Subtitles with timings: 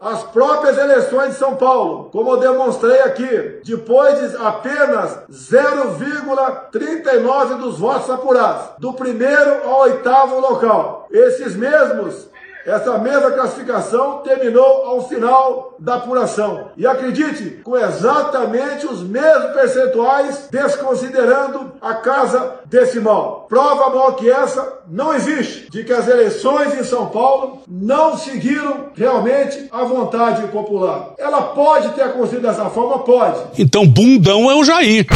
[0.00, 7.78] As próprias eleições de São Paulo, como eu demonstrei aqui, depois de apenas 0,39 dos
[7.78, 12.29] votos apurados, do primeiro ao oitavo local, esses mesmos
[12.66, 16.68] essa mesma classificação terminou ao final da apuração.
[16.76, 23.46] E acredite, com exatamente os mesmos percentuais, desconsiderando a casa decimal.
[23.48, 28.86] Prova maior que essa não existe de que as eleições em São Paulo não seguiram
[28.94, 31.14] realmente a vontade popular.
[31.18, 32.98] Ela pode ter acontecido dessa forma?
[33.00, 33.40] Pode.
[33.58, 35.06] Então, bundão é o Jair.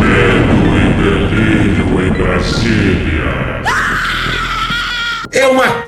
[0.00, 2.98] Medo e delírio em Brasília.
[5.30, 5.87] É uma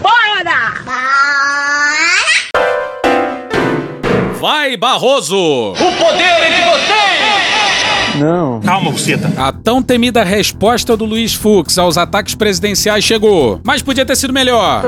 [0.00, 0.74] Bora!
[4.38, 5.72] Vai, Barroso!
[5.72, 6.85] O poder é de vocês!
[8.18, 8.60] Não.
[8.60, 9.30] Calma, buceta.
[9.36, 14.32] A tão temida resposta do Luiz Fux aos ataques presidenciais chegou, mas podia ter sido
[14.32, 14.84] melhor.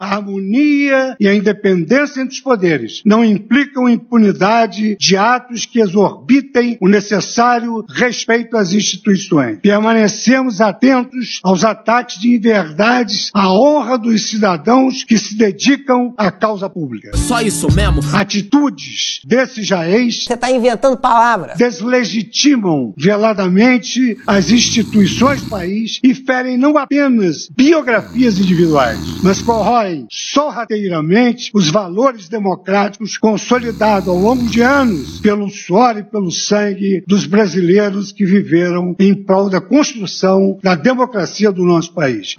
[0.00, 6.76] A harmonia e a independência entre os poderes não implicam impunidade de atos que exorbitem
[6.80, 9.58] o necessário respeito às instituições.
[9.60, 16.68] Permanecemos atentos aos ataques de inverdades à honra dos cidadãos que se dedicam à causa
[16.68, 17.10] pública.
[17.16, 18.00] Só isso mesmo?
[18.12, 21.56] Atitudes desses jaez Você tá inventando palavras.
[21.76, 31.50] Deslegitimam veladamente as instituições do país e ferem não apenas biografias individuais, mas corroem sorrateiramente
[31.54, 38.12] os valores democráticos consolidados ao longo de anos pelo suor e pelo sangue dos brasileiros
[38.12, 42.36] que viveram em prol da construção da democracia do nosso país.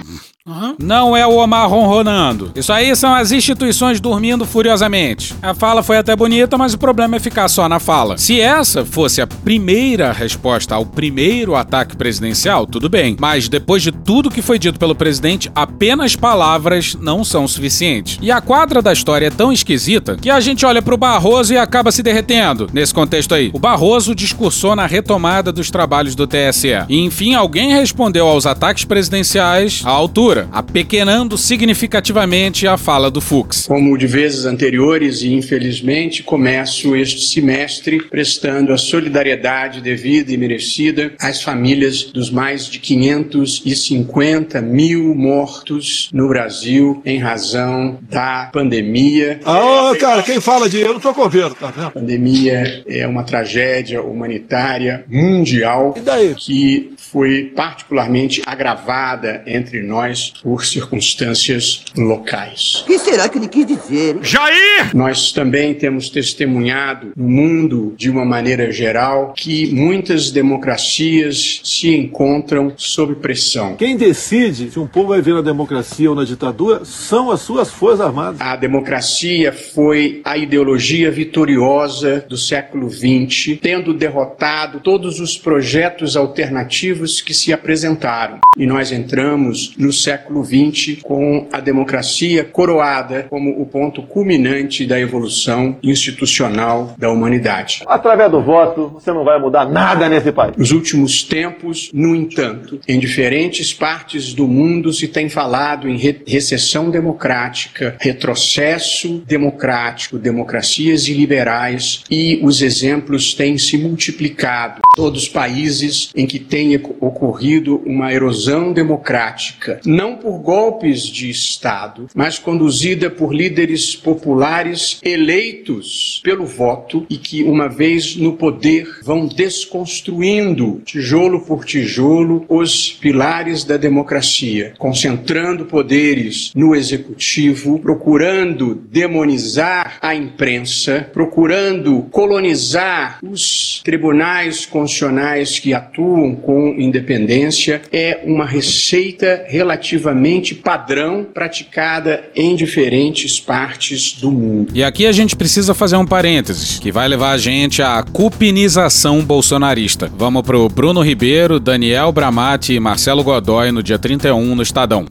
[0.80, 2.52] Não é o Omar ronronando.
[2.56, 5.36] Isso aí são as instituições dormindo furiosamente.
[5.42, 8.18] A fala foi até bonita, mas o problema é ficar só na fala.
[8.18, 13.18] Se essa fosse a primeira resposta ao primeiro ataque presidencial, tudo bem.
[13.20, 18.18] Mas depois de tudo que foi dito pelo presidente, apenas palavras não são suficientes.
[18.22, 21.58] E a quadra da história é tão esquisita que a gente olha pro Barroso e
[21.58, 22.70] acaba se derretendo.
[22.72, 26.86] Nesse contexto aí, o Barroso discursou na retomada dos trabalhos do TSE.
[26.88, 33.66] E enfim, alguém respondeu aos ataques presidenciais à altura, apequenando significativamente a fala do Fux.
[33.68, 41.14] Como de vezes anteriores, e infelizmente, começo este semestre prestando a solidariedade devida e merecida
[41.20, 49.40] às famílias dos mais de 550 mil mortos no Brasil em razão da pandemia.
[49.46, 51.88] Ah, cara, quem fala de eu não tô com governo, tá vendo?
[51.88, 56.36] A pandemia é uma tragédia humanitária mundial E daí?
[56.36, 62.82] que foi particularmente agravada entre nós por circunstâncias locais.
[62.84, 64.18] O que será que ele quis dizer?
[64.22, 64.96] Jair!
[64.96, 72.74] Nós também temos testemunhado no mundo, de uma maneira geral, que muitas democracias se encontram
[72.76, 73.76] sob pressão.
[73.76, 77.70] Quem decide se um povo vai ver na democracia ou na ditadura são as suas
[77.70, 78.42] forças armadas.
[78.42, 87.07] A democracia foi a ideologia vitoriosa do século XX, tendo derrotado todos os projetos alternativos
[87.22, 88.40] que se apresentaram.
[88.56, 95.00] E nós entramos no século XX com a democracia coroada como o ponto culminante da
[95.00, 97.84] evolução institucional da humanidade.
[97.88, 100.56] Através do voto, você não vai mudar nada nesse país.
[100.58, 106.22] Nos últimos tempos, no entanto, em diferentes partes do mundo se tem falado em re-
[106.26, 114.82] recessão democrática, retrocesso democrático, democracias iliberais e os exemplos têm se multiplicado.
[114.96, 122.08] Todos os países em que tem ocorrido uma erosão democrática, não por golpes de Estado,
[122.14, 129.28] mas conduzida por líderes populares eleitos pelo voto e que, uma vez no poder, vão
[129.28, 140.16] desconstruindo, tijolo por tijolo, os pilares da democracia, concentrando poderes no executivo, procurando demonizar a
[140.16, 151.26] imprensa, procurando colonizar os tribunais constitucionais que atuam com independência, é uma receita relativamente padrão
[151.34, 154.72] praticada em diferentes partes do mundo.
[154.74, 159.24] E aqui a gente precisa fazer um parênteses, que vai levar a gente à cupinização
[159.24, 160.12] bolsonarista.
[160.16, 165.06] Vamos pro Bruno Ribeiro, Daniel Bramati e Marcelo Godoy no dia 31 no Estadão.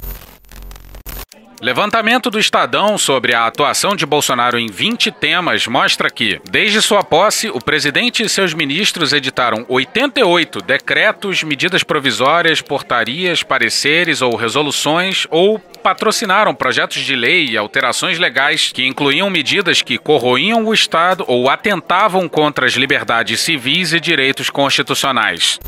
[1.60, 7.02] Levantamento do Estadão sobre a atuação de Bolsonaro em 20 temas mostra que, desde sua
[7.02, 15.26] posse, o presidente e seus ministros editaram 88 decretos, medidas provisórias, portarias, pareceres ou resoluções
[15.30, 21.24] ou patrocinaram projetos de lei e alterações legais que incluíam medidas que corroíam o Estado
[21.26, 25.58] ou atentavam contra as liberdades civis e direitos constitucionais.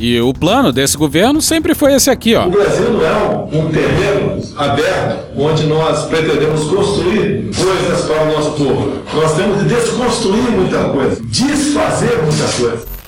[0.00, 2.46] E o plano desse governo sempre foi esse aqui, ó.
[2.46, 3.12] O Brasil não é
[3.52, 8.92] um, terreno aberto onde nós pretendemos construir coisas para o nosso povo.
[9.12, 12.99] Nós temos de desconstruir muita coisa, desfazer muita coisa.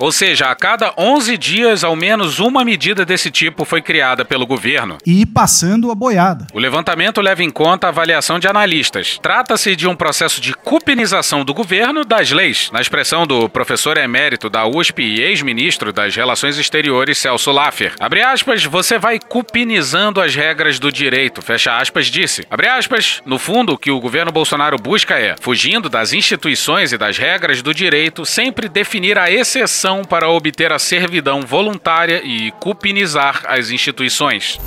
[0.00, 4.46] Ou seja, a cada 11 dias, ao menos uma medida desse tipo foi criada pelo
[4.46, 4.96] governo.
[5.04, 6.46] E passando a boiada.
[6.54, 9.18] O levantamento leva em conta a avaliação de analistas.
[9.20, 14.48] Trata-se de um processo de cupinização do governo das leis, na expressão do professor emérito
[14.48, 17.96] da USP e ex-ministro das Relações Exteriores, Celso Laffer.
[17.98, 22.46] Abre aspas, você vai cupinizando as regras do direito, fecha aspas, disse.
[22.48, 26.96] Abre aspas, no fundo, o que o governo Bolsonaro busca é, fugindo das instituições e
[26.96, 33.42] das regras do direito, sempre definir a exceção para obter a servidão voluntária e cupinizar
[33.46, 34.58] as instituições.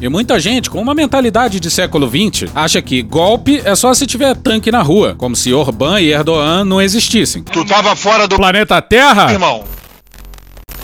[0.00, 4.06] E muita gente, com uma mentalidade de século XX, acha que golpe é só se
[4.06, 7.42] tiver tanque na rua, como se Orbán e Erdogan não existissem.
[7.42, 9.32] Tu tava fora do planeta Terra?
[9.32, 9.64] Irmão.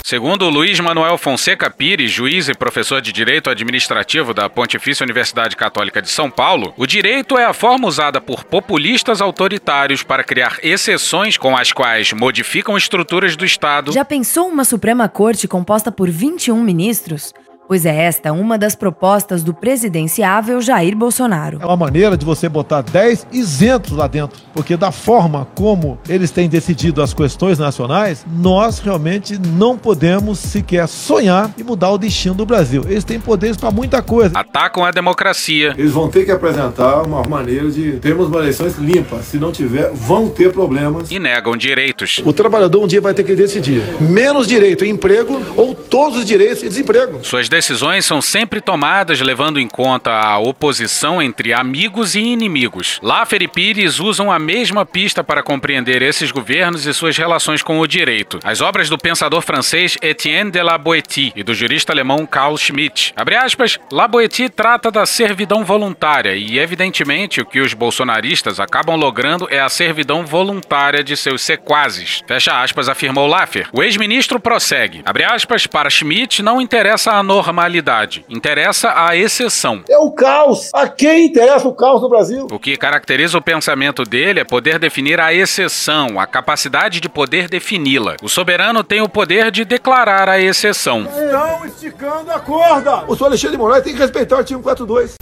[0.06, 6.02] Segundo Luiz Manuel Fonseca Pires, juiz e professor de Direito Administrativo da Pontifícia Universidade Católica
[6.02, 11.38] de São Paulo, o direito é a forma usada por populistas autoritários para criar exceções
[11.38, 13.92] com as quais modificam estruturas do Estado.
[13.92, 17.32] Já pensou uma Suprema Corte composta por 21 ministros?
[17.66, 21.58] Pois é esta uma das propostas do presidenciável Jair Bolsonaro.
[21.62, 26.30] É uma maneira de você botar 10 isentos lá dentro, porque da forma como eles
[26.30, 32.34] têm decidido as questões nacionais, nós realmente não podemos sequer sonhar e mudar o destino
[32.34, 32.82] do Brasil.
[32.86, 34.38] Eles têm poderes para muita coisa.
[34.38, 35.74] Atacam a democracia.
[35.78, 39.24] Eles vão ter que apresentar uma maneira de termos eleições limpas.
[39.24, 41.10] Se não tiver, vão ter problemas.
[41.10, 42.20] E negam direitos.
[42.24, 46.26] O trabalhador um dia vai ter que decidir: menos direito em emprego ou todos os
[46.26, 47.20] direitos em desemprego.
[47.22, 52.98] Suas decisões são sempre tomadas levando em conta a oposição entre amigos e inimigos.
[53.00, 57.78] Laffer e Pires usam a mesma pista para compreender esses governos e suas relações com
[57.78, 58.40] o direito.
[58.42, 63.14] As obras do pensador francês Etienne de la Boétie e do jurista alemão Carl Schmitt.
[63.16, 68.96] Abre aspas, La Boétie trata da servidão voluntária e, evidentemente, o que os bolsonaristas acabam
[68.96, 72.20] logrando é a servidão voluntária de seus sequazes.
[72.26, 73.68] Fecha aspas, afirmou Laffer.
[73.72, 75.02] O ex-ministro prossegue.
[75.04, 78.24] Abre aspas, para Schmitt não interessa a norma normalidade.
[78.28, 79.82] Interessa a exceção.
[79.88, 80.70] É o caos.
[80.72, 82.46] A quem interessa o caos no Brasil?
[82.50, 87.48] O que caracteriza o pensamento dele é poder definir a exceção, a capacidade de poder
[87.48, 88.16] defini-la.
[88.22, 91.02] O soberano tem o poder de declarar a exceção.
[91.02, 93.04] Estão esticando a corda.
[93.06, 95.14] O senhor Alexandre de Moraes tem que respeitar o artigo 42.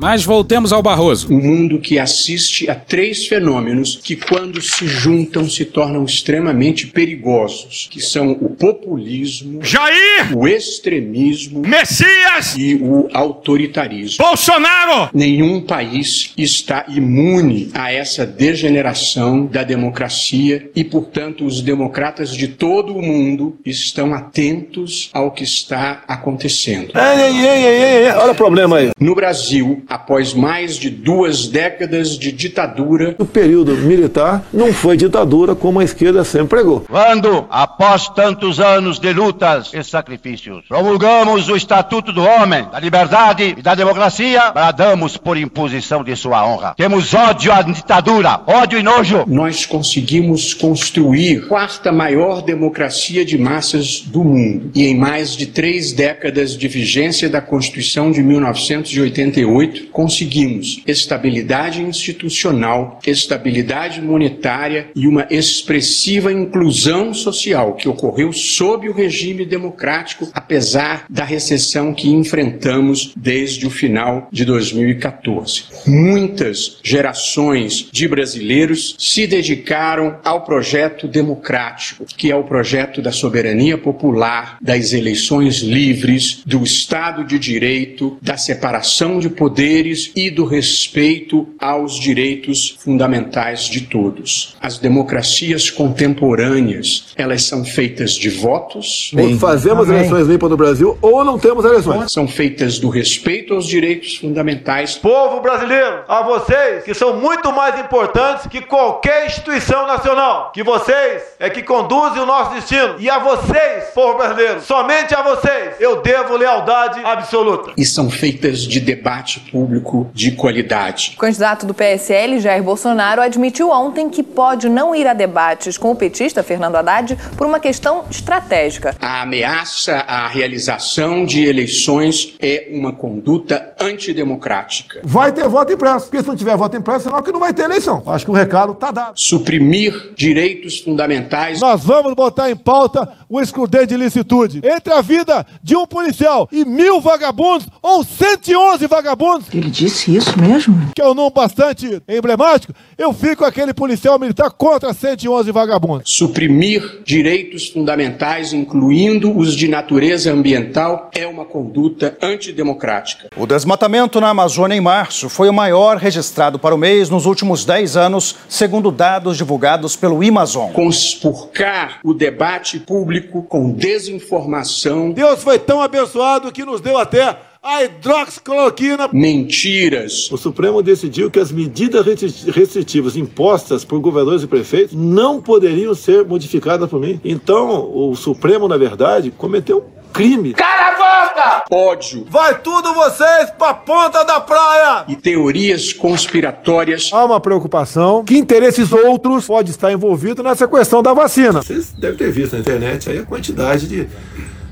[0.00, 1.32] Mas voltemos ao Barroso.
[1.32, 7.88] Um mundo que assiste a três fenômenos que, quando se juntam, se tornam extremamente perigosos,
[7.90, 14.24] que são o populismo, Jair, o extremismo, Messias e o autoritarismo.
[14.24, 15.10] Bolsonaro.
[15.12, 22.96] Nenhum país está imune a essa degeneração da democracia e, portanto, os democratas de todo
[22.96, 26.92] o mundo estão atentos ao que está acontecendo.
[26.94, 28.10] Ei, ei, ei, ei, ei.
[28.12, 28.90] olha o problema aí.
[29.00, 33.16] No Brasil, após mais de duas décadas de ditadura.
[33.18, 36.80] O período militar não foi ditadura como a esquerda sempre pregou.
[36.80, 43.54] Quando, após tantos anos de lutas e sacrifícios, promulgamos o Estatuto do Homem, da Liberdade
[43.56, 46.74] e da Democracia, bradamos por imposição de sua honra.
[46.76, 49.24] Temos ódio à ditadura, ódio e nojo.
[49.26, 54.70] Nós conseguimos construir a quarta maior democracia de massas do mundo.
[54.74, 62.98] E em mais de três décadas de vigência da Constituição de 1988, conseguimos estabilidade institucional,
[63.06, 71.24] estabilidade monetária e uma expressiva inclusão social que ocorreu sob o regime democrático, apesar da
[71.24, 75.64] recessão que enfrentamos desde o final de 2014.
[75.86, 83.76] Muitas gerações de brasileiros se dedicaram ao projeto democrático, que é o projeto da soberania
[83.76, 90.44] popular, das eleições livres, do Estado de Direito, da separação de poder poderes e do
[90.46, 94.56] respeito aos direitos fundamentais de todos.
[94.60, 99.12] As democracias contemporâneas, elas são feitas de votos.
[99.16, 102.10] Ou fazemos eleições limpas no Brasil ou não temos eleições.
[102.10, 104.96] São feitas do respeito aos direitos fundamentais.
[104.96, 111.22] Povo brasileiro, a vocês que são muito mais importantes que qualquer instituição nacional, que vocês
[111.38, 112.96] é que conduzem o nosso destino.
[112.98, 117.72] E a vocês, povo brasileiro, somente a vocês, eu devo lealdade absoluta.
[117.76, 121.14] E são feitas de debate público de qualidade.
[121.16, 125.90] O candidato do PSL, Jair Bolsonaro, admitiu ontem que pode não ir a debates com
[125.90, 128.94] o petista Fernando Haddad por uma questão estratégica.
[129.00, 135.00] A ameaça à realização de eleições é uma conduta antidemocrática.
[135.02, 137.64] Vai ter voto impresso, porque se não tiver voto impresso, senão que não vai ter
[137.64, 138.00] eleição.
[138.06, 139.18] Acho que o recado está dado.
[139.18, 141.60] Suprimir direitos fundamentais.
[141.60, 146.48] Nós vamos botar em pauta o excludente de licitude entre a vida de um policial
[146.52, 149.47] e mil vagabundos ou 111 vagabundos.
[149.52, 150.90] Ele disse isso mesmo?
[150.94, 152.72] Que é um nome bastante emblemático.
[152.96, 156.12] Eu fico aquele policial militar contra 111 vagabundos.
[156.12, 163.28] Suprimir direitos fundamentais, incluindo os de natureza ambiental, é uma conduta antidemocrática.
[163.36, 167.64] O desmatamento na Amazônia em março foi o maior registrado para o mês nos últimos
[167.64, 170.72] 10 anos, segundo dados divulgados pelo Amazon.
[170.72, 175.12] Conspurcar o debate público com desinformação.
[175.12, 179.08] Deus foi tão abençoado que nos deu até a hidroxicloroquina.
[179.12, 180.30] Mentiras.
[180.30, 182.04] O Supremo decidiu que as medidas
[182.46, 187.20] restritivas impostas por governadores e prefeitos não poderiam ser modificadas por mim.
[187.24, 190.54] Então, o Supremo, na verdade, cometeu um crime.
[190.54, 191.64] Cala a boca!
[191.70, 192.26] Ódio.
[192.28, 195.04] Vai tudo vocês pra ponta da praia!
[195.08, 197.10] E teorias conspiratórias.
[197.12, 201.62] Há uma preocupação que interesses outros pode estar envolvido nessa questão da vacina.
[201.62, 204.08] Vocês devem ter visto na internet aí a quantidade de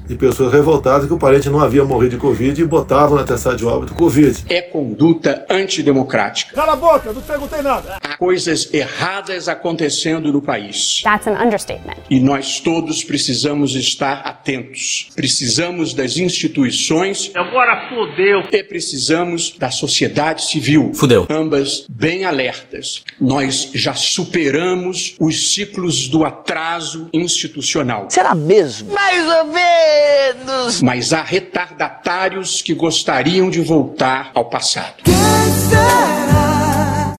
[0.06, 3.56] de pessoas revoltadas que o parente não havia morrido de Covid e botavam na testada
[3.56, 4.44] de óbito Covid.
[4.48, 6.54] É conduta antidemocrática.
[6.54, 7.98] Cala a boca, não perguntei nada.
[8.02, 11.02] Há coisas erradas acontecendo no país.
[11.02, 11.96] That's an understatement.
[12.08, 15.10] E nós todos precisamos estar atentos.
[15.14, 17.30] Precisamos das instituições.
[17.34, 18.42] Agora fodeu.
[18.52, 20.92] E precisamos da sociedade civil.
[20.94, 21.26] Fudeu.
[21.28, 23.02] Ambas bem alertas.
[23.20, 28.06] Nós já superamos os ciclos do atraso institucional.
[28.10, 28.92] Será mesmo?
[28.92, 29.95] Mais ou menos.
[30.82, 35.02] Mas há retardatários que gostariam de voltar ao passado.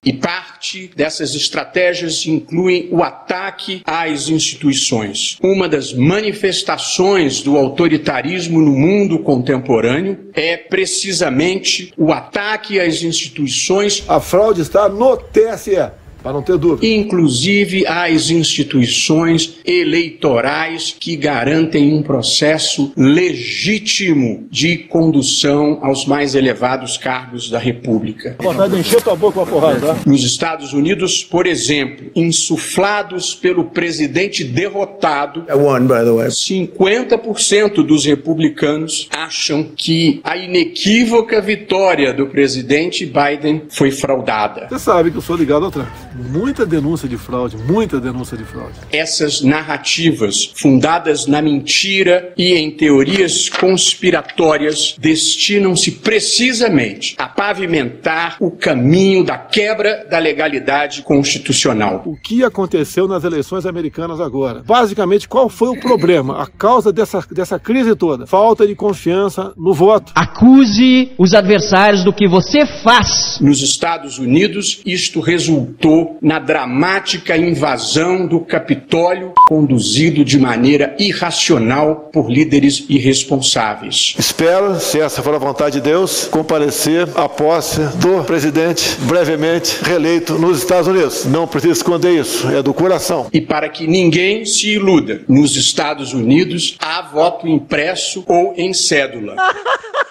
[0.04, 5.36] E parte dessas estratégias incluem o ataque às instituições.
[5.42, 14.02] Uma das manifestações do autoritarismo no mundo contemporâneo é precisamente o ataque às instituições.
[14.08, 15.76] A fraude está no TSE.
[16.22, 16.86] Para não ter dúvida.
[16.86, 27.50] Inclusive às instituições eleitorais que garantem um processo legítimo de condução aos mais elevados cargos
[27.50, 28.36] da República.
[28.40, 29.96] Vontade de encher tua boca com a porrada, tá?
[30.06, 36.28] Nos Estados Unidos, por exemplo, insuflados pelo presidente derrotado, won, by the way.
[36.28, 44.68] 50% dos republicanos acham que a inequívoca vitória do presidente Biden foi fraudada.
[44.68, 45.88] Você sabe que eu sou ligado ao Trump.
[46.18, 48.74] Muita denúncia de fraude, muita denúncia de fraude.
[48.92, 59.22] Essas narrativas fundadas na mentira e em teorias conspiratórias destinam-se precisamente a pavimentar o caminho
[59.22, 62.02] da quebra da legalidade constitucional.
[62.04, 64.62] O que aconteceu nas eleições americanas agora?
[64.66, 66.42] Basicamente, qual foi o problema?
[66.42, 68.26] A causa dessa, dessa crise toda?
[68.26, 70.12] Falta de confiança no voto.
[70.14, 73.38] Acuse os adversários do que você faz.
[73.40, 82.30] Nos Estados Unidos, isto resultou na dramática invasão do Capitólio, conduzido de maneira irracional por
[82.30, 84.14] líderes irresponsáveis.
[84.18, 90.34] Espero, se essa for a vontade de Deus, comparecer à posse do presidente brevemente reeleito
[90.34, 91.24] nos Estados Unidos.
[91.24, 93.28] Não precisa esconder isso, é do coração.
[93.32, 99.36] E para que ninguém se iluda, nos Estados Unidos há voto impresso ou em cédula.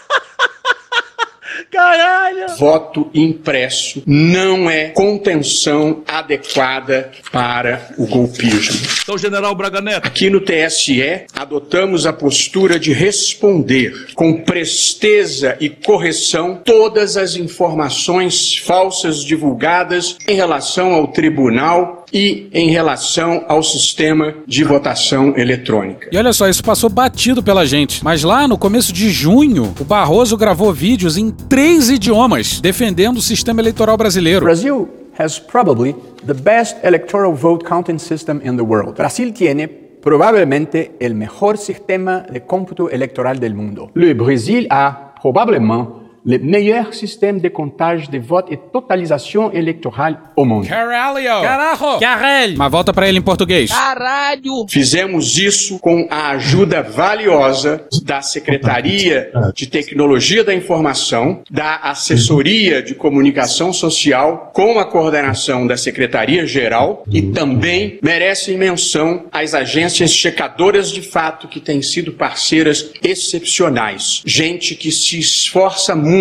[1.78, 2.48] Caralho!
[2.58, 8.88] Voto impresso não é contenção adequada para o golpismo.
[9.04, 10.08] Então, General Braga Neto.
[10.08, 18.58] Aqui no TSE, adotamos a postura de responder com presteza e correção todas as informações
[18.58, 26.10] falsas divulgadas em relação ao tribunal e em relação ao sistema de votação eletrônica.
[26.12, 28.04] E olha só, isso passou batido pela gente.
[28.04, 33.22] Mas lá no começo de junho, o Barroso gravou vídeos em três idiomas defendendo o
[33.22, 34.46] sistema eleitoral brasileiro.
[34.46, 35.96] Brasil has probably
[36.26, 38.94] the best electoral vote counting system in the world.
[38.94, 43.92] Brasil tiene probablemente el mejor sistema de cómputo electoral del mundo.
[43.96, 50.44] Le Brésil a probablement le meilleur système de comptage de vote et totalisation électorale au
[50.44, 50.68] monde.
[50.68, 51.42] Caralho!
[51.42, 52.00] Carajo!
[52.02, 52.58] Caralho!
[52.58, 53.72] Mas volta pra ele em português.
[53.72, 54.66] Caralho!
[54.70, 62.94] Fizemos isso com a ajuda valiosa da Secretaria de Tecnologia da Informação, da Assessoria de
[62.94, 71.02] Comunicação Social, com a coordenação da Secretaria-Geral e também merecem menção as agências checadoras de
[71.02, 74.22] fato que têm sido parceiras excepcionais.
[74.26, 76.17] Gente que se esforça muito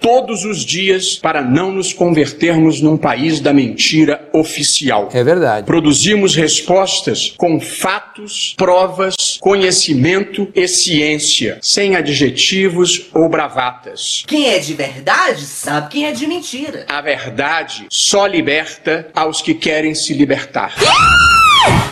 [0.00, 5.08] todos os dias para não nos convertermos num país da mentira oficial.
[5.12, 5.66] É verdade.
[5.66, 14.22] Produzimos respostas com fatos, provas, conhecimento e ciência, sem adjetivos ou bravatas.
[14.26, 16.84] Quem é de verdade sabe quem é de mentira.
[16.88, 20.74] A verdade só liberta aos que querem se libertar.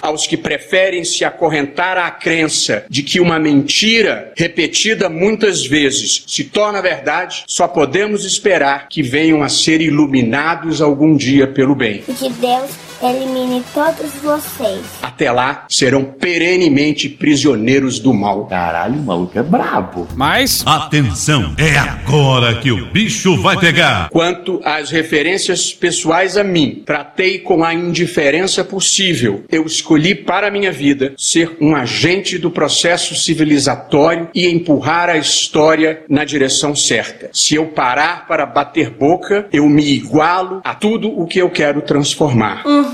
[0.01, 6.45] Aos que preferem se acorrentar à crença de que uma mentira repetida muitas vezes se
[6.45, 12.03] torna verdade, só podemos esperar que venham a ser iluminados algum dia pelo bem.
[12.03, 14.85] Que Deus elimine todos vocês.
[15.03, 18.47] Até lá, serão perenemente prisioneiros do mal.
[18.47, 20.07] Caralho, o maluco é brabo.
[20.15, 20.65] Mas.
[20.67, 24.09] Atenção, é agora que o bicho vai pegar.
[24.11, 29.45] Quanto às referências pessoais a mim, tratei com a indiferença possível.
[29.51, 35.17] Eu escolhi para a minha vida ser um agente do processo civilizatório e empurrar a
[35.17, 37.31] história na direção certa.
[37.33, 41.83] Se eu parar para bater boca, eu me igualo a tudo o que eu quero
[41.83, 42.67] transformar.
[42.67, 42.88] Uhum.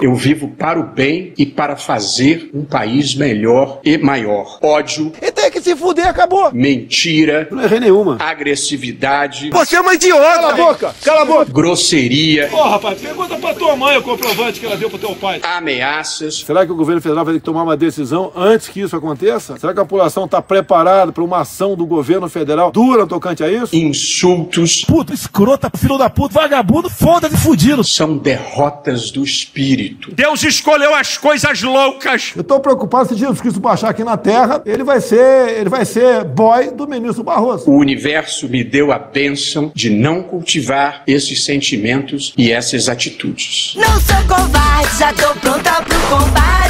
[0.00, 4.58] Eu vivo para o bem e para fazer um país melhor e maior.
[4.62, 5.12] Ódio.
[5.22, 5.35] E que
[5.66, 6.52] se fuder, acabou.
[6.52, 7.48] Mentira.
[7.50, 8.18] Não errei nenhuma.
[8.20, 9.50] Agressividade.
[9.50, 10.22] Você é uma idiota.
[10.22, 10.94] Cala a boca.
[11.02, 11.52] Cala a boca.
[11.52, 12.48] Grosseria.
[12.48, 15.40] Porra, rapaz, pergunta pra tua mãe o comprovante que ela deu pro teu pai.
[15.42, 16.44] Ameaças.
[16.46, 19.58] Será que o governo federal vai ter que tomar uma decisão antes que isso aconteça?
[19.58, 23.42] Será que a população está preparada para uma ação do governo federal dura no tocante
[23.42, 23.74] a isso?
[23.74, 24.84] Insultos.
[24.84, 27.82] Puta, escrota, filho da puta, vagabundo, foda-se fudido.
[27.82, 30.12] São derrotas do espírito.
[30.14, 32.32] Deus escolheu as coisas loucas.
[32.36, 35.84] Eu tô preocupado se Jesus Cristo baixar aqui na terra, ele vai ser, ele vai
[35.84, 37.70] ser boy do ministro Barroso.
[37.70, 43.74] O universo me deu a bênção de não cultivar esses sentimentos e essas atitudes.
[43.76, 46.66] Não sou covarde, já tô pronta pro combate.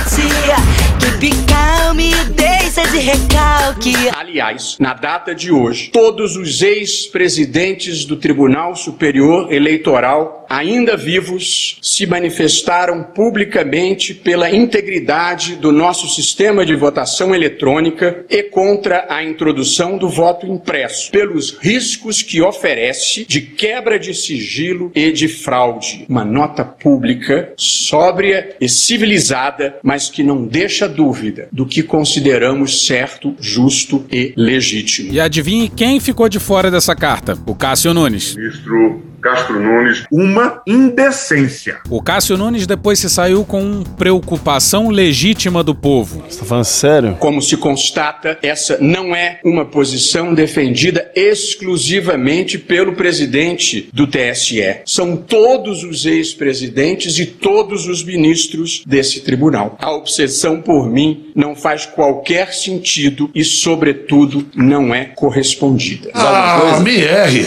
[1.19, 2.46] Que calme, deixa
[2.91, 3.95] de recalque.
[4.13, 12.07] Aliás, na data de hoje, todos os ex-presidentes do Tribunal Superior Eleitoral, ainda vivos, se
[12.07, 20.09] manifestaram publicamente pela integridade do nosso sistema de votação eletrônica e contra a introdução do
[20.09, 26.05] voto impresso, pelos riscos que oferece de quebra de sigilo e de fraude.
[26.09, 33.35] Uma nota pública, sóbria e civilizada, mas que não deixa dúvida do que consideramos certo,
[33.41, 35.13] justo e legítimo.
[35.13, 37.39] E adivinhe quem ficou de fora dessa carta?
[37.47, 38.37] O Cássio Nunes.
[38.37, 41.79] Ministro Castro Nunes, uma indecência.
[41.89, 46.25] O Cássio Nunes depois se saiu com preocupação legítima do povo.
[46.29, 47.17] Você tá falando sério?
[47.19, 54.83] Como se constata, essa não é uma posição defendida exclusivamente pelo presidente do TSE.
[54.85, 59.77] São todos os ex-presidentes e todos os ministros desse tribunal.
[59.81, 66.11] A obsessão por mim não faz qualquer sentido e, sobretudo, não é correspondida.
[66.15, 67.47] Ah, me erre.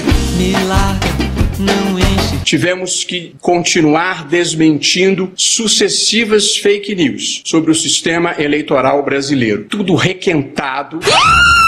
[2.43, 9.65] Tivemos que continuar desmentindo sucessivas fake news sobre o sistema eleitoral brasileiro.
[9.65, 10.99] Tudo requentado,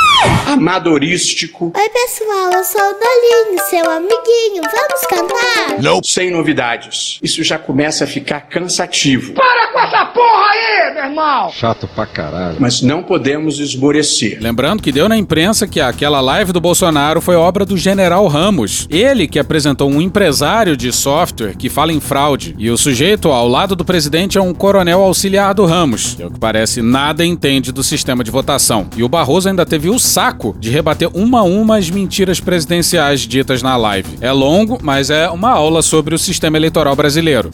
[0.52, 4.64] amadorístico, Oi, pessoal, eu sou o Dolinho, seu amiguinho.
[4.64, 6.02] Vamos cantar?
[6.04, 7.20] sem novidades.
[7.22, 9.34] Isso já começa a ficar cansativo.
[9.34, 11.50] Para com essa porra aí, meu irmão!
[11.52, 12.58] Chato pra caralho.
[12.60, 14.38] Mas não podemos esmorecer.
[14.42, 18.88] Lembrando que deu na imprensa que aquela live do Bolsonaro foi obra do General Ramos.
[18.90, 22.56] Ele que apresentou um empresário de software que fala em fraude.
[22.58, 26.32] E o sujeito ao lado do presidente é um coronel auxiliar do Ramos, que, ao
[26.32, 28.88] que parece, nada entende do sistema de votação.
[28.96, 30.21] E o Barroso ainda teve o saco
[30.60, 34.18] de rebater uma a uma as mentiras presidenciais ditas na live.
[34.22, 37.50] É longo, mas é uma aula sobre o sistema eleitoral brasileiro.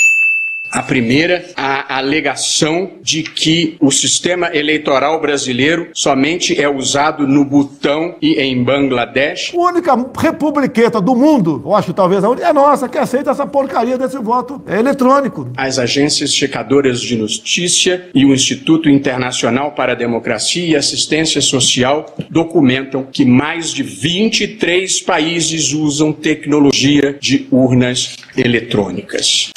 [0.78, 8.14] A primeira, a alegação de que o sistema eleitoral brasileiro somente é usado no Butão
[8.22, 9.54] e em Bangladesh.
[9.56, 13.32] A única republiqueta do mundo, eu acho que talvez a única, é nossa, que aceita
[13.32, 15.50] essa porcaria desse voto eletrônico.
[15.58, 22.06] As agências checadoras de notícia e o Instituto Internacional para a Democracia e Assistência Social
[22.30, 29.50] documentam que mais de 23 países usam tecnologia de urnas eletrônicas.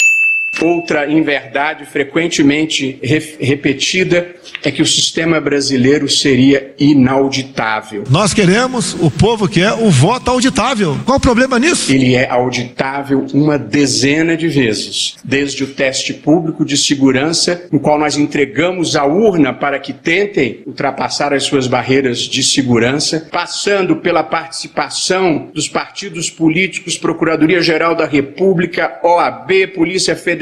[0.61, 8.03] Outra inverdade frequentemente re repetida é que o sistema brasileiro seria inauditável.
[8.09, 10.97] Nós queremos, o povo quer, o voto auditável.
[11.03, 11.91] Qual o problema nisso?
[11.91, 17.97] Ele é auditável uma dezena de vezes, desde o teste público de segurança, no qual
[17.97, 24.21] nós entregamos a urna para que tentem ultrapassar as suas barreiras de segurança, passando pela
[24.21, 30.40] participação dos partidos políticos, Procuradoria-Geral da República, OAB, Polícia Federal,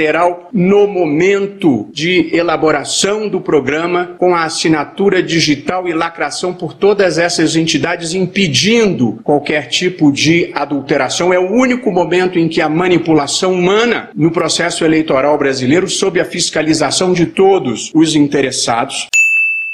[0.53, 7.55] no momento de elaboração do programa, com a assinatura digital e lacração por todas essas
[7.55, 11.33] entidades, impedindo qualquer tipo de adulteração.
[11.33, 16.25] É o único momento em que a manipulação humana no processo eleitoral brasileiro, sob a
[16.25, 19.07] fiscalização de todos os interessados,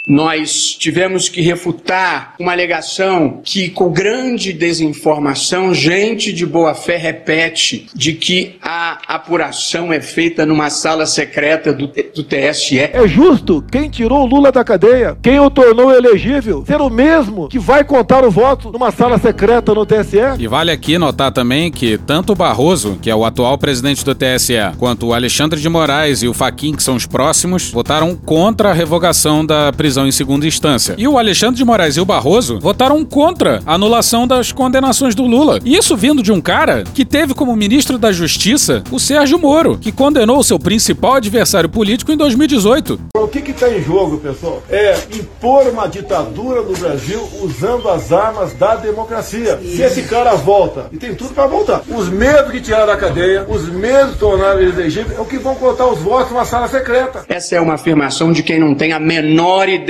[0.08, 7.88] nós tivemos que refutar uma alegação que, com grande desinformação, gente de boa fé repete
[7.94, 12.80] de que a apuração é feita numa sala secreta do, do TSE.
[12.80, 17.48] É justo quem tirou o Lula da cadeia, quem o tornou elegível, ser o mesmo
[17.48, 20.18] que vai contar o voto numa sala secreta no TSE?
[20.40, 24.14] E vale aqui notar também que tanto o Barroso, que é o atual presidente do
[24.14, 28.70] TSE, quanto o Alexandre de Moraes e o Faquin, que são os próximos, votaram contra
[28.70, 30.96] a revogação da prisão em segunda instância.
[30.98, 35.24] E o Alexandre de Moraes e o Barroso votaram contra a anulação das condenações do
[35.24, 35.60] Lula.
[35.64, 39.78] E isso vindo de um cara que teve como ministro da Justiça o Sérgio Moro,
[39.78, 43.00] que condenou o seu principal adversário político em 2018.
[43.16, 44.64] O que está em jogo, pessoal?
[44.70, 49.60] É impor uma ditadura no Brasil usando as armas da democracia.
[49.62, 53.46] Se esse cara volta, e tem tudo para voltar, os mesmos que tiraram da cadeia,
[53.48, 56.68] os mesmos que tornaram ele elegível, é o que vão contar os votos numa sala
[56.68, 57.26] secreta.
[57.28, 59.85] Essa é uma afirmação de quem não tem a menor ideia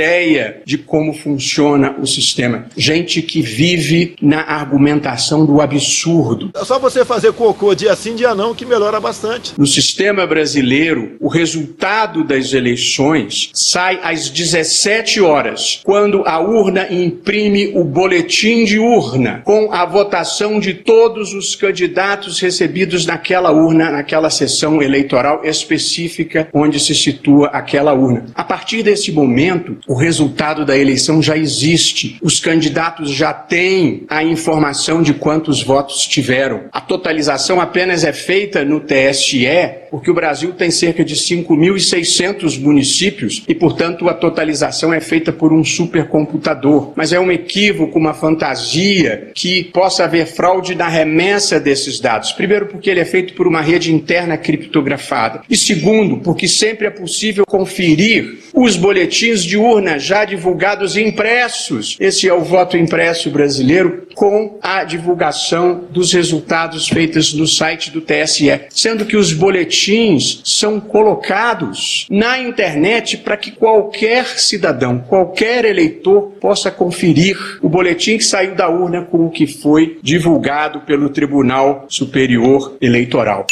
[0.66, 2.68] de como funciona o sistema.
[2.76, 6.52] Gente que vive na argumentação do absurdo.
[6.56, 9.54] É só você fazer cocô dia sim, dia não, que melhora bastante.
[9.58, 17.72] No sistema brasileiro, o resultado das eleições sai às 17 horas, quando a urna imprime
[17.76, 24.30] o boletim de urna com a votação de todos os candidatos recebidos naquela urna, naquela
[24.30, 28.26] sessão eleitoral específica onde se situa aquela urna.
[28.34, 32.17] A partir desse momento, o resultado da eleição já existe.
[32.21, 36.65] Os candidatos já têm a informação de quantos votos tiveram.
[36.71, 39.45] A totalização apenas é feita no TSE,
[39.91, 45.54] porque o Brasil tem cerca de 5.600 municípios e, portanto, a totalização é feita por
[45.54, 46.93] um supercomputador.
[46.95, 52.32] Mas é um equívoco, uma fantasia que possa haver fraude na remessa desses dados.
[52.32, 55.41] Primeiro, porque ele é feito por uma rede interna criptografada.
[55.50, 61.98] E segundo, porque sempre é possível conferir os boletins de urna já divulgados impressos.
[62.00, 68.02] Esse é o voto impresso brasileiro com a divulgação dos resultados feitos no site do
[68.02, 76.32] TSE, sendo que os boletins são colocados na internet para que qualquer cidadão, qualquer eleitor
[76.40, 81.86] possa conferir o boletim que saiu da urna com o que foi divulgado pelo Tribunal
[81.90, 83.46] Superior Eleitoral.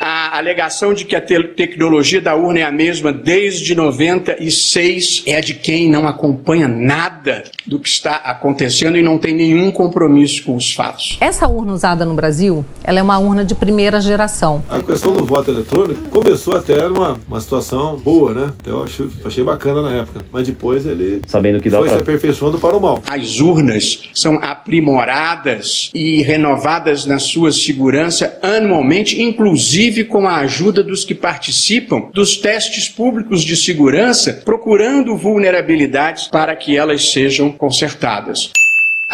[0.00, 5.36] A alegação de que a te tecnologia da urna é a mesma desde 96 é
[5.36, 10.42] a de quem não acompanha nada do que está acontecendo e não tem nenhum compromisso
[10.42, 11.16] com os fatos.
[11.20, 14.64] Essa urna usada no Brasil, ela é uma urna de primeira geração.
[14.68, 18.52] A questão do voto eletrônico começou até numa uma situação boa, né?
[18.66, 20.22] Eu acho, achei bacana na época.
[20.32, 23.00] Mas depois ele Sabendo que dá foi pra- se aperfeiçoando para o mal.
[23.08, 31.04] As urnas são aprimoradas e renovadas na sua segurança anualmente, inclusive com a ajuda dos
[31.04, 38.50] que participam dos testes públicos de segurança, procurando vulnerabilidades para que elas sejam consertadas.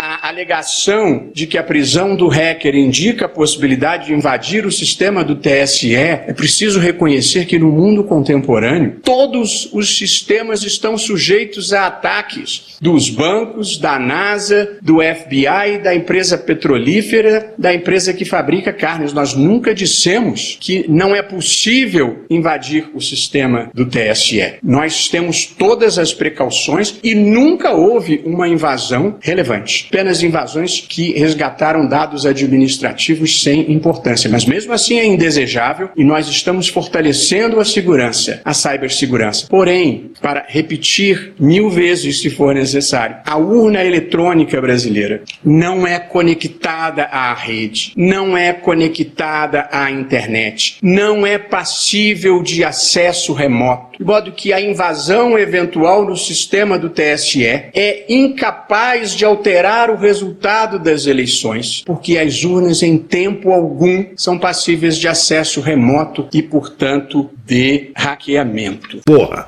[0.02, 5.22] A alegação de que a prisão do hacker indica a possibilidade de invadir o sistema
[5.22, 11.86] do TSE, é preciso reconhecer que no mundo contemporâneo, todos os sistemas estão sujeitos a
[11.86, 19.12] ataques dos bancos, da NASA, do FBI, da empresa petrolífera, da empresa que fabrica carnes.
[19.12, 24.54] Nós nunca dissemos que não é possível invadir o sistema do TSE.
[24.62, 29.89] Nós temos todas as precauções e nunca houve uma invasão relevante.
[29.90, 34.30] Apenas invasões que resgataram dados administrativos sem importância.
[34.30, 39.48] Mas mesmo assim é indesejável e nós estamos fortalecendo a segurança, a cibersegurança.
[39.48, 47.04] Porém, para repetir mil vezes se for necessário, a urna eletrônica brasileira não é conectada
[47.04, 53.98] à rede, não é conectada à internet, não é passível de acesso remoto.
[53.98, 59.90] De modo que a invasão eventual no sistema do TSE é incapaz de alterar mudar
[59.90, 66.28] o resultado das eleições, porque as urnas em tempo algum são passíveis de acesso remoto
[66.34, 69.00] e, portanto, de hackeamento.
[69.06, 69.46] Porra!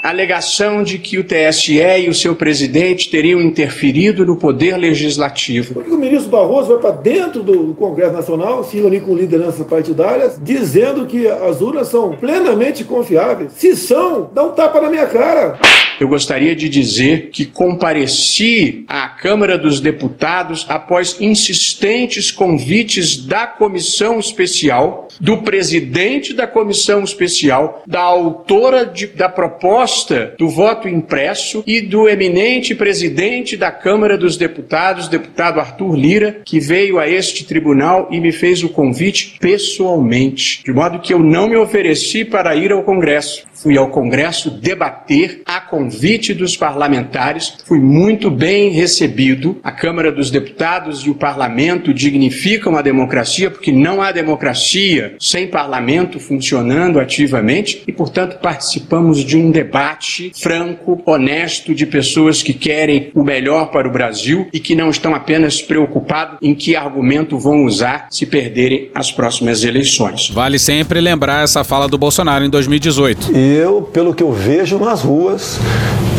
[0.00, 5.74] Alegação de que o TSE e o seu presidente teriam interferido no poder legislativo.
[5.74, 9.66] Por que o ministro Barroso vai para dentro do Congresso Nacional, se reunir com lideranças
[9.66, 13.52] partidárias, dizendo que as urnas são plenamente confiáveis?
[13.56, 15.58] Se são, dá um tapa na minha cara.
[16.00, 24.18] Eu gostaria de dizer que compareci à Câmara dos Deputados após insistentes convites da comissão
[24.18, 31.80] especial, do presidente da comissão especial, da autora de, da proposta do voto impresso e
[31.80, 38.08] do eminente presidente da Câmara dos Deputados, deputado Arthur Lira, que veio a este tribunal
[38.10, 42.72] e me fez o convite pessoalmente, de modo que eu não me ofereci para ir
[42.72, 43.44] ao Congresso.
[43.54, 49.58] Fui ao Congresso debater a convite dos parlamentares, fui muito bem recebido.
[49.62, 55.46] A Câmara dos Deputados e o Parlamento dignificam a democracia, porque não há democracia sem
[55.46, 63.10] parlamento funcionando ativamente e, portanto, participamos de um debate franco, honesto, de pessoas que querem
[63.14, 67.64] o melhor para o Brasil e que não estão apenas preocupados em que argumento vão
[67.66, 70.30] usar se perderem as próximas eleições.
[70.30, 73.36] Vale sempre lembrar essa fala do Bolsonaro em 2018.
[73.36, 75.58] E eu, pelo que eu vejo nas ruas,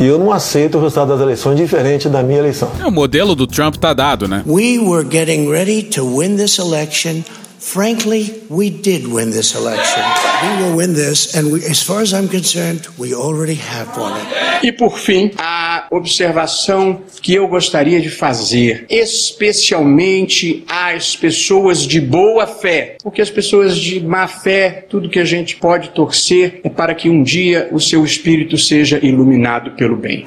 [0.02, 2.70] eu não aceito o resultado das eleições diferente da minha eleição.
[2.80, 4.44] É, o modelo do Trump tá dado, né?
[4.46, 7.24] We were getting ready to win this election.
[7.66, 10.04] Frankly, we did win this election.
[10.44, 14.14] We will win this, and we, as far as I'm concerned, we already have won
[14.22, 14.28] it.
[14.64, 22.46] E por fim, a observação que eu gostaria de fazer, especialmente às pessoas de boa
[22.46, 26.94] fé, porque as pessoas de má fé, tudo que a gente pode torcer é para
[26.94, 30.24] que um dia o seu espírito seja iluminado pelo bem.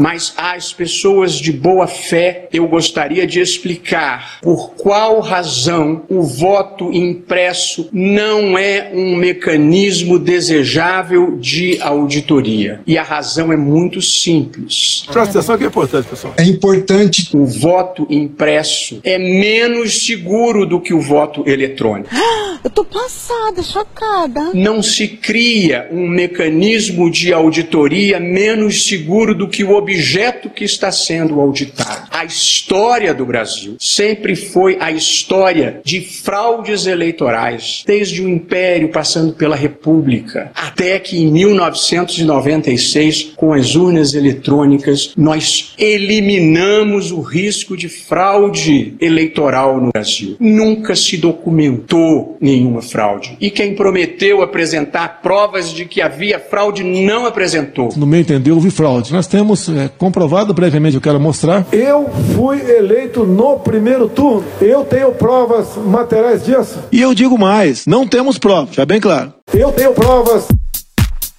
[0.00, 6.90] Mas às pessoas de boa fé, eu gostaria de explicar por qual razão o voto
[6.90, 12.80] impresso não é um mecanismo desejável de auditoria.
[12.86, 15.04] E a razão é muito simples.
[15.12, 16.34] Presta atenção que é importante, pessoal.
[16.38, 17.36] É importante.
[17.36, 22.08] O voto impresso é menos seguro do que o voto eletrônico.
[22.62, 24.50] Eu tô passada, chocada.
[24.52, 30.90] Não se cria um mecanismo de auditoria menos seguro do que o objeto que está
[30.92, 32.08] sendo auditado.
[32.10, 39.32] A história do Brasil sempre foi a história de fraudes eleitorais, desde o Império, passando
[39.32, 47.88] pela República, até que em 1996, com as urnas eletrônicas, nós eliminamos o risco de
[47.88, 50.36] fraude eleitoral no Brasil.
[50.38, 53.36] Nunca se documentou nenhuma fraude.
[53.40, 57.88] E quem prometeu apresentar provas de que havia fraude não apresentou.
[57.96, 59.12] No meu entender, houve fraude.
[59.12, 61.66] Nós temos é, comprovado previamente, eu quero mostrar.
[61.72, 64.44] Eu fui eleito no primeiro turno.
[64.60, 66.78] Eu tenho provas materiais disso.
[66.92, 69.32] E eu digo mais, não temos prova, já bem claro.
[69.52, 70.46] Eu tenho provas.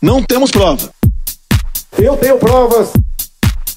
[0.01, 0.89] Não temos prova.
[1.97, 2.91] Eu tenho provas.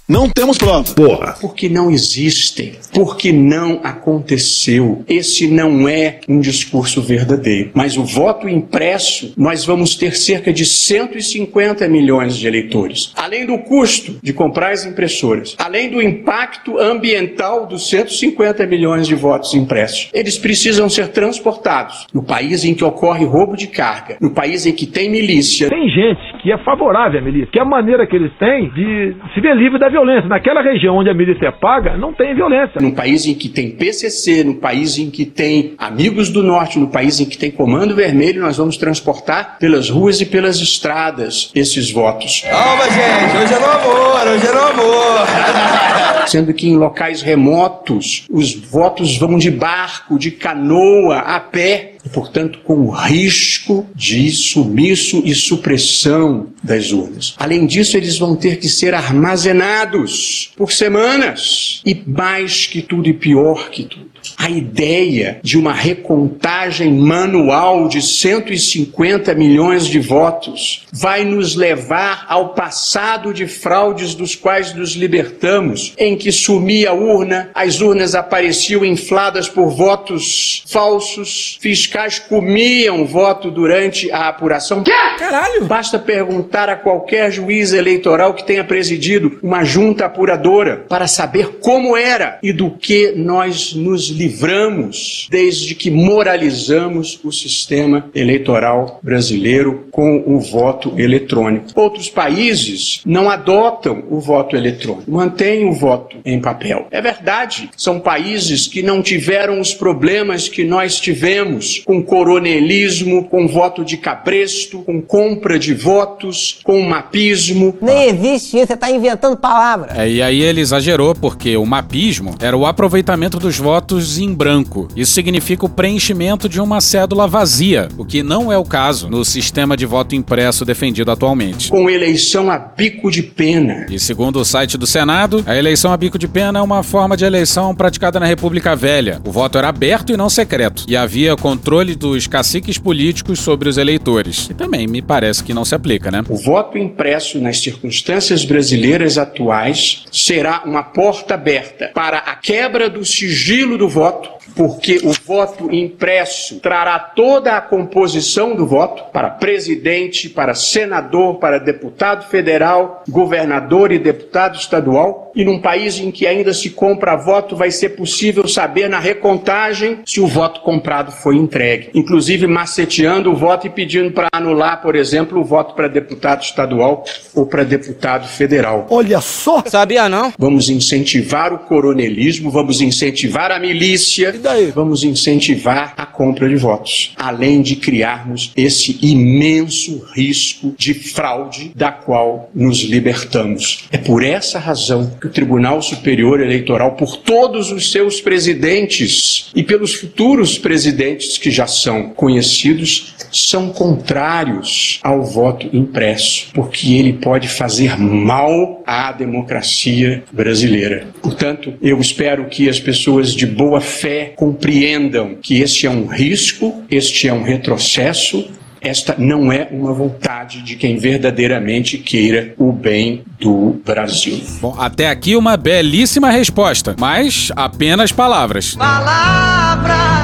[0.07, 0.95] Não temos prova.
[0.95, 1.35] Porra.
[1.41, 2.75] Porque não existem.
[2.93, 5.03] Porque não aconteceu.
[5.09, 7.71] Esse não é um discurso verdadeiro.
[7.73, 13.13] Mas o voto impresso, nós vamos ter cerca de 150 milhões de eleitores.
[13.17, 19.15] Além do custo de comprar as impressoras, além do impacto ambiental dos 150 milhões de
[19.15, 24.31] votos impressos, eles precisam ser transportados no país em que ocorre roubo de carga, no
[24.31, 25.71] país em que tem milícia.
[25.71, 29.17] Tem gente que é favorável à milícia, que é a maneira que eles têm de
[29.33, 30.29] se ver livre da violência.
[30.29, 32.83] Naquela região onde a milícia é paga, não tem violência.
[32.83, 36.89] Num país em que tem PCC, no país em que tem Amigos do Norte, no
[36.89, 41.91] país em que tem Comando Vermelho, nós vamos transportar pelas ruas e pelas estradas esses
[41.91, 42.43] votos.
[42.43, 46.29] Calma, gente, hoje é no amor, hoje é no amor.
[46.29, 52.09] Sendo que em locais remotos os votos vão de barco, de canoa, a pé e,
[52.09, 57.35] portanto, com o risco de sumiço e supressão das urnas.
[57.39, 61.81] Além disso, eles vão ter que ser armazenados por semanas.
[61.85, 64.14] E mais que tudo e pior que tudo.
[64.37, 72.51] A ideia de uma recontagem manual de 150 milhões de votos vai nos levar ao
[72.55, 78.85] passado de fraudes dos quais nos libertamos, em que sumia a urna, as urnas apareciam
[78.85, 84.85] infladas por votos falsos, fiscais comiam voto durante a apuração.
[85.19, 85.65] Caralho!
[85.65, 91.97] Basta perguntar a qualquer juiz eleitoral que tenha presidido uma junta apuradora para saber como
[91.97, 100.23] era e do que nós nos livramos desde que moralizamos o sistema eleitoral brasileiro com
[100.27, 101.67] o voto eletrônico.
[101.75, 106.87] Outros países não adotam o voto eletrônico, mantêm o voto em papel.
[106.91, 113.47] É verdade, são países que não tiveram os problemas que nós tivemos com coronelismo, com
[113.49, 117.77] voto de cabresto, com compra de votos, com mapismo.
[117.81, 119.97] Nem existe isso, você está inventando palavras.
[119.97, 124.89] É, e aí ele exagerou porque o mapismo era o aproveitamento dos votos em branco.
[124.95, 129.25] Isso significa o preenchimento de uma cédula vazia, o que não é o caso no
[129.25, 131.71] sistema de voto impresso defendido atualmente.
[131.71, 133.87] Com eleição a bico de pena.
[133.91, 137.17] E segundo o site do Senado, a eleição a bico de pena é uma forma
[137.17, 139.21] de eleição praticada na República Velha.
[139.27, 143.79] O voto era aberto e não secreto, e havia controle dos caciques políticos sobre os
[143.79, 144.49] eleitores.
[144.51, 146.23] E também me parece que não se aplica, né?
[146.29, 153.05] O voto impresso nas circunstâncias brasileiras atuais será uma porta aberta para a quebra do
[153.05, 160.29] sigilo do voto, porque o voto impresso trará toda a composição do voto para presidente,
[160.29, 165.33] para senador, para deputado federal, governador e deputado estadual.
[165.35, 169.99] E num país em que ainda se compra voto, vai ser possível saber na recontagem
[170.07, 171.91] se o voto comprado foi entregue.
[171.93, 177.05] Inclusive maceteando o voto e pedindo para anular, por exemplo, o voto para deputado estadual
[177.35, 178.87] ou para deputado federal.
[178.91, 179.63] Olha só!
[179.67, 180.33] Sabia não?
[180.39, 184.73] Vamos incentivar o coronelismo, vamos incentivar a milícia, E daí?
[184.75, 191.93] vamos incentivar a compra de votos, além de criarmos esse imenso risco de fraude da
[191.93, 193.85] qual nos libertamos.
[193.93, 199.63] É por essa razão que o Tribunal Superior Eleitoral, por todos os seus presidentes e
[199.63, 207.47] pelos futuros presidentes que já são conhecidos, são contrários ao voto impresso, porque ele pode
[207.47, 211.07] fazer mal à democracia brasileira.
[211.23, 216.85] Portanto, eu espero que as pessoas de boa fé compreendam que este é um risco,
[216.91, 218.51] este é um retrocesso.
[218.81, 224.39] Esta não é uma vontade de quem verdadeiramente queira o bem do Brasil.
[224.61, 228.75] Bom, até aqui uma belíssima resposta, mas apenas palavras.
[228.75, 230.24] Palavras.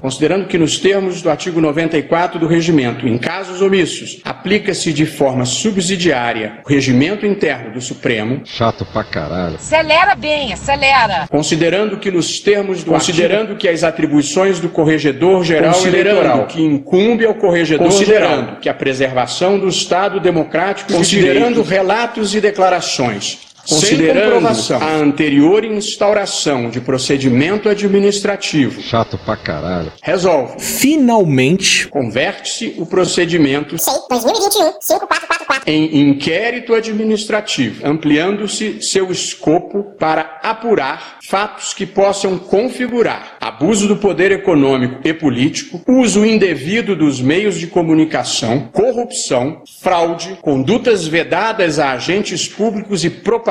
[0.00, 5.44] Considerando que, nos termos do artigo 94 do regimento, em casos omissos, aplica-se de forma
[5.44, 9.56] subsidiária o regimento interno do Supremo, Chato pra caralho.
[9.56, 11.26] Acelera bem, acelera.
[11.30, 16.62] considerando que nos termos do considerando que as atribuições do corregedor geral Considerando eleitoral que
[16.62, 22.40] incumbe ao corregedor Considerando geral que a preservação do Estado democrático Considerando considerando relatos e
[22.40, 29.92] declarações Considerando sem comprovação a anterior instauração de procedimento administrativo Chato pra caralho.
[30.02, 33.76] resolve finalmente converte-se o procedimento
[34.08, 35.70] 2021, 5444.
[35.70, 44.32] em inquérito administrativo, ampliando-se seu escopo para apurar fatos que possam configurar abuso do poder
[44.32, 52.48] econômico e político, uso indevido dos meios de comunicação, corrupção, fraude, condutas vedadas a agentes
[52.48, 53.49] públicos e propaganda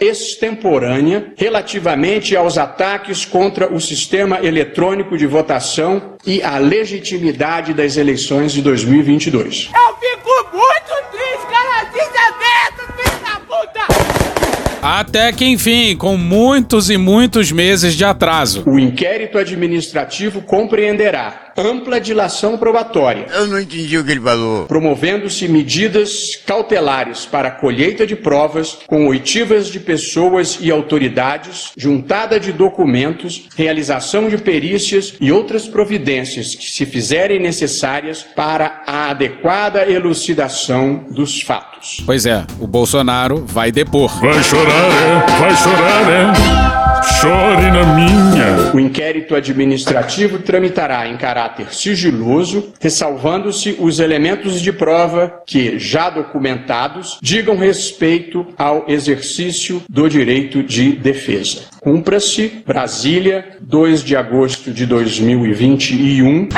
[0.00, 8.52] extemporânea relativamente aos ataques contra o sistema eletrônico de votação e a legitimidade das eleições
[8.52, 9.70] de 2022.
[9.74, 11.84] Eu fico muito triste, cara.
[11.84, 14.80] Desaberto, filho da puta.
[14.82, 18.62] Até que enfim, com muitos e muitos meses de atraso.
[18.66, 23.26] O inquérito administrativo compreenderá ampla dilação probatória.
[23.32, 24.66] Eu não entendi o que ele falou.
[24.66, 32.38] Promovendo-se medidas cautelares para a colheita de provas com oitivas de pessoas e autoridades, juntada
[32.38, 39.88] de documentos, realização de perícias e outras providências que se fizerem necessárias para a adequada
[39.88, 42.02] elucidação dos fatos.
[42.04, 44.20] Pois é, o Bolsonaro vai depor.
[44.20, 45.40] Vai chorar, é?
[45.40, 46.96] Vai chorar, é?
[47.20, 48.72] Chore na minha.
[48.74, 57.18] O inquérito administrativo tramitará em caráter sigiloso, ressalvando-se os elementos de prova que, já documentados,
[57.22, 61.64] digam respeito ao exercício do direito de defesa.
[61.80, 66.48] Cumpra-se, Brasília, 2 de agosto de 2021.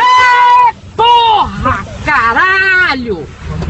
[0.97, 3.27] Porra, caralho!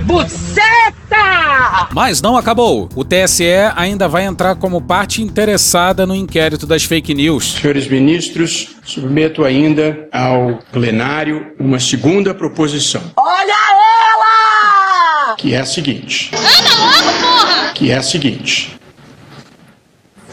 [0.09, 1.89] Buceta!
[1.93, 2.89] Mas não acabou.
[2.97, 3.45] O TSE
[3.77, 7.59] ainda vai entrar como parte interessada no inquérito das fake news.
[7.61, 15.37] Senhores ministros, submeto ainda ao plenário uma segunda proposição, Olha ela!
[15.37, 16.31] que é a seguinte.
[16.35, 17.73] Anda logo, porra!
[17.75, 18.79] Que é a seguinte.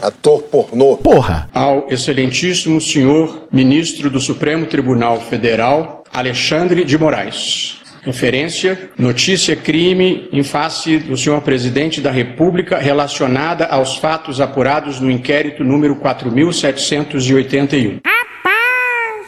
[0.00, 0.96] Ator pornô.
[0.96, 1.50] Porra!
[1.52, 7.76] Ao excelentíssimo senhor ministro do Supremo Tribunal Federal, Alexandre de Moraes.
[8.06, 15.10] Referência: notícia crime em face do senhor presidente da República relacionada aos fatos apurados no
[15.10, 17.98] inquérito número 4781.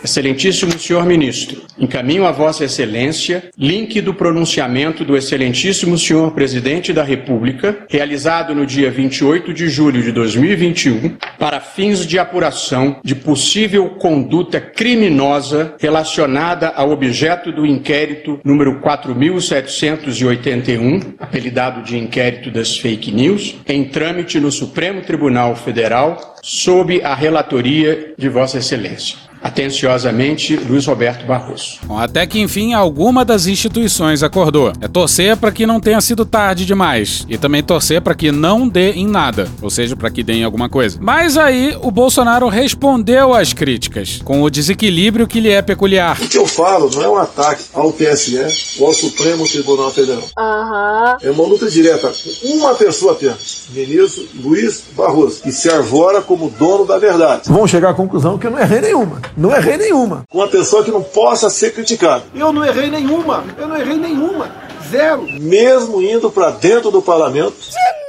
[0.08, 7.02] Excelentíssimo senhor ministro, encaminho a Vossa Excelência link do pronunciamento do Excelentíssimo senhor presidente da
[7.02, 13.90] República, realizado no dia 28 de julho de 2021, para fins de apuração de possível
[13.90, 23.56] conduta criminosa relacionada ao objeto do inquérito número 4781, apelidado de inquérito das fake news,
[23.68, 29.27] em trâmite no Supremo Tribunal Federal, sob a relatoria de Vossa Excelência.
[29.42, 31.78] Atenciosamente, Luiz Roberto Barroso.
[31.84, 34.72] Bom, até que enfim alguma das instituições acordou.
[34.80, 38.68] É torcer para que não tenha sido tarde demais e também torcer para que não
[38.68, 40.98] dê em nada, ou seja, para que dê em alguma coisa.
[41.00, 46.18] Mas aí o Bolsonaro respondeu às críticas com o desequilíbrio que lhe é peculiar.
[46.20, 48.38] O que eu falo não é um ataque ao TSE
[48.78, 50.24] ou ao Supremo Tribunal Federal.
[50.36, 51.16] Aham.
[51.22, 52.12] É uma luta direta
[52.42, 57.42] com uma pessoa apenas, ministro Luiz Barroso, que se arvora como dono da verdade.
[57.46, 59.20] Vão chegar à conclusão que eu não errei nenhuma.
[59.36, 60.24] Não errei nenhuma.
[60.32, 62.24] Uma pessoa que não possa ser criticada.
[62.34, 63.44] Eu não errei nenhuma.
[63.56, 64.50] Eu não errei nenhuma.
[64.90, 65.26] Zero.
[65.40, 67.56] Mesmo indo para dentro do parlamento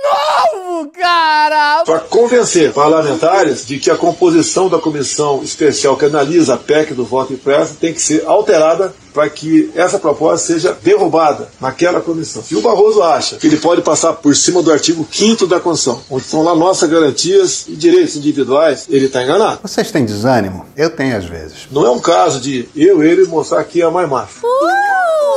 [0.10, 1.84] Novo, cara!
[1.86, 7.06] para convencer parlamentares de que a composição da comissão especial que analisa a PEC do
[7.06, 12.44] voto impresso tem que ser alterada para que essa proposta seja derrubada naquela comissão.
[12.44, 16.04] Se o Barroso acha que ele pode passar por cima do artigo 5 da Constituição,
[16.10, 19.60] onde estão lá nossas garantias e direitos individuais, ele está enganado.
[19.62, 20.66] Vocês têm desânimo?
[20.78, 21.68] Eu tenho às vezes.
[21.72, 24.46] Não é um caso de eu, ele mostrar que é mais macho.
[24.46, 25.29] Uh!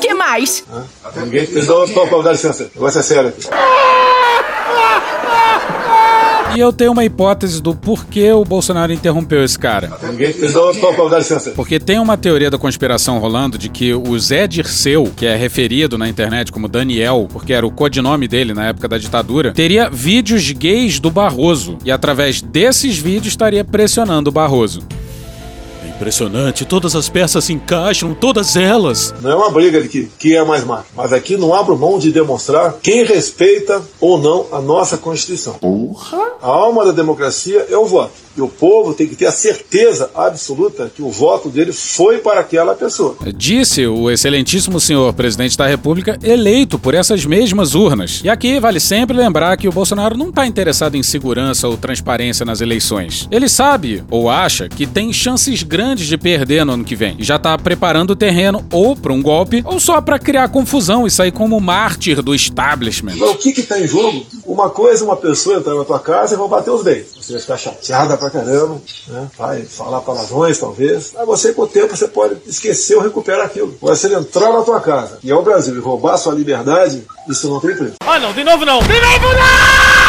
[0.00, 0.64] Que mais?
[1.16, 1.48] Ninguém.
[1.52, 2.64] Então, Paulo, dá licença.
[2.74, 3.48] O negócio é sério aqui.
[6.56, 9.90] E eu tenho uma hipótese do porquê o Bolsonaro interrompeu esse cara.
[11.56, 15.98] Porque tem uma teoria da conspiração rolando de que o Zé Dirceu, que é referido
[15.98, 20.48] na internet como Daniel, porque era o codinome dele na época da ditadura, teria vídeos
[20.52, 21.76] gays do Barroso.
[21.84, 24.80] E através desses vídeos estaria pressionando o Barroso.
[26.04, 29.14] Impressionante, todas as peças se encaixam, todas elas.
[29.22, 30.84] Não é uma briga de que, que é mais macho.
[30.94, 35.58] Mas aqui não abro mão de demonstrar quem respeita ou não a nossa Constituição.
[36.42, 38.24] A alma da democracia é o voto.
[38.36, 42.40] E o povo tem que ter a certeza absoluta que o voto dele foi para
[42.40, 43.16] aquela pessoa.
[43.34, 48.20] Disse o excelentíssimo senhor presidente da República, eleito por essas mesmas urnas.
[48.24, 52.44] E aqui vale sempre lembrar que o Bolsonaro não está interessado em segurança ou transparência
[52.44, 53.28] nas eleições.
[53.30, 57.16] Ele sabe, ou acha, que tem chances grandes de perder no ano que vem.
[57.18, 61.06] E já está preparando o terreno ou para um golpe, ou só para criar confusão
[61.06, 63.16] e sair como mártir do establishment.
[63.16, 64.24] Mas o que está em jogo?
[64.46, 67.06] Uma coisa é uma pessoa entrar na tua casa e roubar teus bens.
[67.14, 69.28] Você vai ficar chateada pra caramba, né?
[69.38, 71.12] vai falar palavrões talvez.
[71.14, 73.74] Mas você, com o tempo, você pode esquecer ou recuperar aquilo.
[73.80, 77.04] Agora, se ele entrar na tua casa e ao Brasil e roubar a sua liberdade,
[77.28, 77.94] isso não tem preço.
[78.04, 78.80] Ah, não, de novo não!
[78.80, 80.03] De novo não!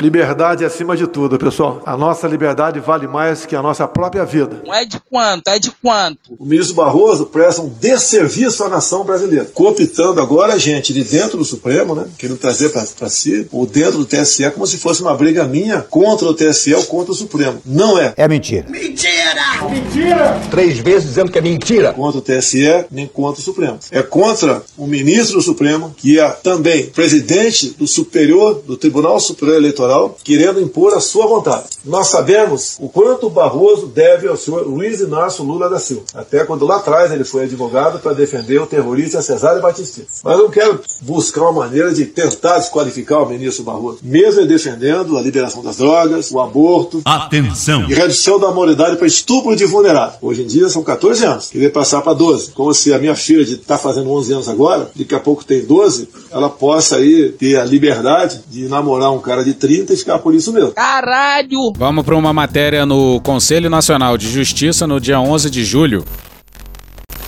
[0.00, 1.80] Liberdade é acima de tudo, pessoal.
[1.86, 4.60] A nossa liberdade vale mais que a nossa própria vida.
[4.64, 6.18] Não é de quanto, é de quanto?
[6.38, 11.38] O ministro Barroso presta um desserviço à nação brasileira, cooptando agora a gente de dentro
[11.38, 15.14] do Supremo, né, querendo trazer para si, ou dentro do TSE, como se fosse uma
[15.14, 17.62] briga minha contra o TSE ou contra o Supremo.
[17.64, 18.12] Não é.
[18.18, 18.66] É mentira.
[18.68, 19.66] Mentira!
[19.70, 20.40] Mentira!
[20.50, 21.94] Três vezes dizendo que é mentira.
[21.94, 23.78] Contra o TSE, nem contra o Supremo.
[23.90, 29.56] É contra o ministro do Supremo, que é também presidente do Superior, do Tribunal Superior
[29.56, 29.85] Eleitoral,
[30.24, 31.64] querendo impor a sua vontade.
[31.84, 36.04] Nós sabemos o quanto Barroso deve ao senhor Luiz Inácio Lula da Silva.
[36.14, 40.06] Até quando lá atrás ele foi advogado para defender o terrorista Cesário Batistini.
[40.24, 43.98] Mas não quero buscar uma maneira de tentar desqualificar o ministro Barroso.
[44.02, 47.02] Mesmo ele defendendo a liberação das drogas, o aborto.
[47.04, 47.88] Atenção!
[47.88, 50.18] E redução da moralidade para estupro de vulnerável.
[50.22, 51.50] Hoje em dia são 14 anos.
[51.50, 52.52] Queria passar para 12.
[52.52, 55.64] Como se a minha filha de está fazendo 11 anos agora, daqui a pouco tem
[55.64, 60.34] 12, ela possa aí ter a liberdade de namorar um cara de 30 ficar por
[60.34, 60.72] isso mesmo.
[60.72, 61.72] Caralho!
[61.76, 66.04] Vamos para uma matéria no Conselho Nacional de Justiça no dia 11 de julho.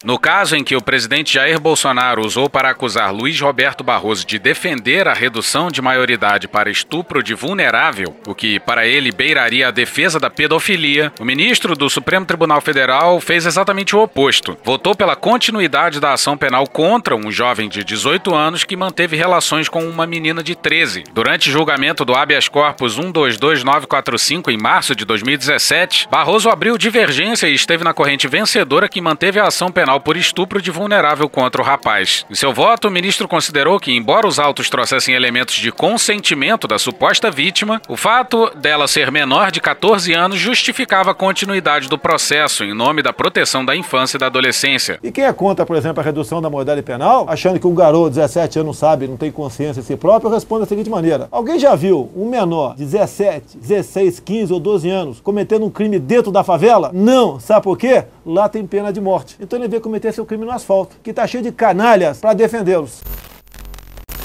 [0.08, 4.38] No caso em que o presidente Jair Bolsonaro usou para acusar Luiz Roberto Barroso de
[4.38, 9.70] defender a redução de maioridade para estupro de vulnerável, o que para ele beiraria a
[9.70, 14.56] defesa da pedofilia, o ministro do Supremo Tribunal Federal fez exatamente o oposto.
[14.64, 19.68] Votou pela continuidade da ação penal contra um jovem de 18 anos que manteve relações
[19.68, 21.04] com uma menina de 13.
[21.12, 27.84] Durante julgamento do habeas corpus 122945 em março de 2017, Barroso abriu divergência e esteve
[27.84, 31.64] na corrente vencedora que manteve a ação penal penal por estupro de vulnerável contra o
[31.64, 32.24] rapaz.
[32.30, 36.78] Em seu voto, o ministro considerou que, embora os autos trouxessem elementos de consentimento da
[36.78, 42.64] suposta vítima, o fato dela ser menor de 14 anos justificava a continuidade do processo
[42.64, 44.98] em nome da proteção da infância e da adolescência.
[45.02, 48.10] E quem é contra, por exemplo, a redução da modalidade penal, achando que um garoto
[48.10, 51.58] de 17 anos sabe, não tem consciência de si próprio, responde da seguinte maneira: Alguém
[51.58, 56.30] já viu um menor de 17, 16, 15 ou 12 anos cometendo um crime dentro
[56.30, 56.90] da favela?
[56.92, 57.40] Não.
[57.40, 58.04] Sabe por quê?
[58.24, 59.36] Lá tem pena de morte.
[59.40, 63.00] Então ele veio cometer seu crime no asfalto, que tá cheio de canalhas para defendê-los.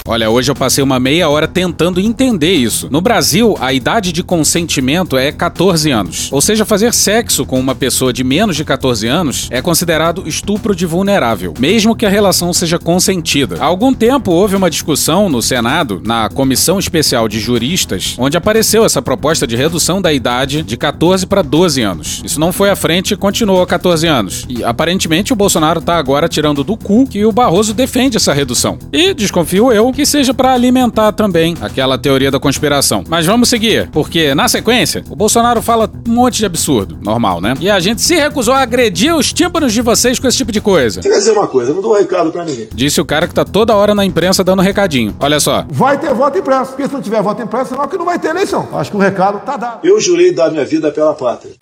[0.06, 2.88] Olha, hoje eu passei uma meia hora tentando entender isso.
[2.90, 6.30] No Brasil, a idade de consentimento é 14 anos.
[6.30, 10.76] Ou seja, fazer sexo com uma pessoa de menos de 14 anos é considerado estupro
[10.76, 13.56] de vulnerável, mesmo que a relação seja consentida.
[13.58, 18.84] Há algum tempo houve uma discussão no Senado, na Comissão Especial de Juristas, onde apareceu
[18.84, 22.20] essa proposta de redução da idade de 14 para 12 anos.
[22.22, 24.44] Isso não foi à frente e continuou a 14 anos.
[24.50, 28.78] E aparentemente o Bolsonaro tá agora tirando do cu que o Barroso defende essa redução.
[28.92, 33.04] E desconfio eu que seja para alimentar também aquela teoria da conspiração.
[33.08, 37.54] Mas vamos seguir, porque na sequência, o Bolsonaro fala um monte de absurdo, normal, né?
[37.60, 40.60] E a gente se recusou a agredir os tímpanos de vocês com esse tipo de
[40.60, 41.00] coisa.
[41.00, 42.68] Quer dizer uma coisa, eu não dou um recado pra ninguém.
[42.74, 45.14] Disse o cara que tá toda hora na imprensa dando recadinho.
[45.20, 45.64] Olha só.
[45.70, 48.28] Vai ter voto impresso, porque se não tiver voto impresso, senão que não vai ter
[48.28, 48.68] eleição.
[48.72, 49.86] Acho que o recado tá dado.
[49.86, 51.52] Eu jurei dar minha vida pela pátria.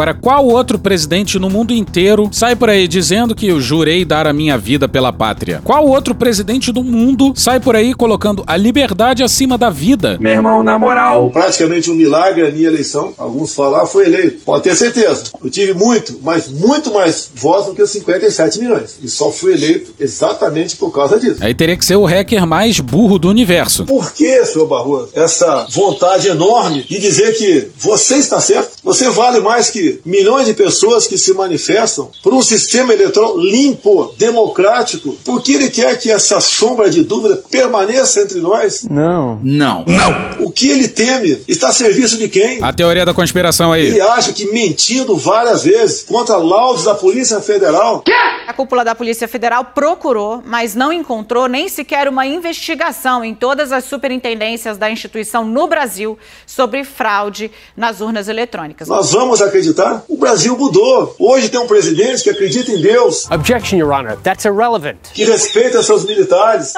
[0.00, 4.26] Agora, qual outro presidente no mundo inteiro sai por aí dizendo que eu jurei dar
[4.26, 5.60] a minha vida pela pátria?
[5.62, 10.16] Qual outro presidente do mundo sai por aí colocando a liberdade acima da vida?
[10.18, 11.28] Meu irmão, na moral.
[11.30, 13.12] Praticamente um milagre a minha eleição.
[13.18, 14.38] Alguns falaram, foi eleito.
[14.42, 15.24] Pode ter certeza.
[15.44, 18.98] Eu tive muito, mas muito mais votos do que os 57 milhões.
[19.02, 21.36] E só fui eleito exatamente por causa disso.
[21.40, 23.84] Aí teria que ser o hacker mais burro do universo.
[23.84, 28.78] Por que, senhor Barroso, essa vontade enorme de dizer que você está certo?
[28.82, 34.14] Você vale mais que milhões de pessoas que se manifestam por um sistema eleitoral limpo,
[34.18, 38.84] democrático, porque ele quer que essa sombra de dúvida permaneça entre nós?
[38.84, 39.38] Não.
[39.42, 39.84] Não.
[39.86, 40.44] Não.
[40.44, 42.62] O que ele teme está a serviço de quem?
[42.62, 43.86] A teoria da conspiração aí.
[43.86, 48.04] Ele acha que mentindo várias vezes contra laudos da Polícia Federal.
[48.46, 53.70] A cúpula da Polícia Federal procurou, mas não encontrou nem sequer uma investigação em todas
[53.72, 58.88] as superintendências da instituição no Brasil sobre fraude nas urnas eletrônicas.
[58.90, 60.02] Nós vamos acreditar?
[60.08, 61.14] O Brasil mudou.
[61.16, 64.16] Hoje tem um presidente que acredita em Deus, Objection, Your Honor.
[64.16, 64.96] That's irrelevant.
[65.14, 66.72] que respeita seus militares,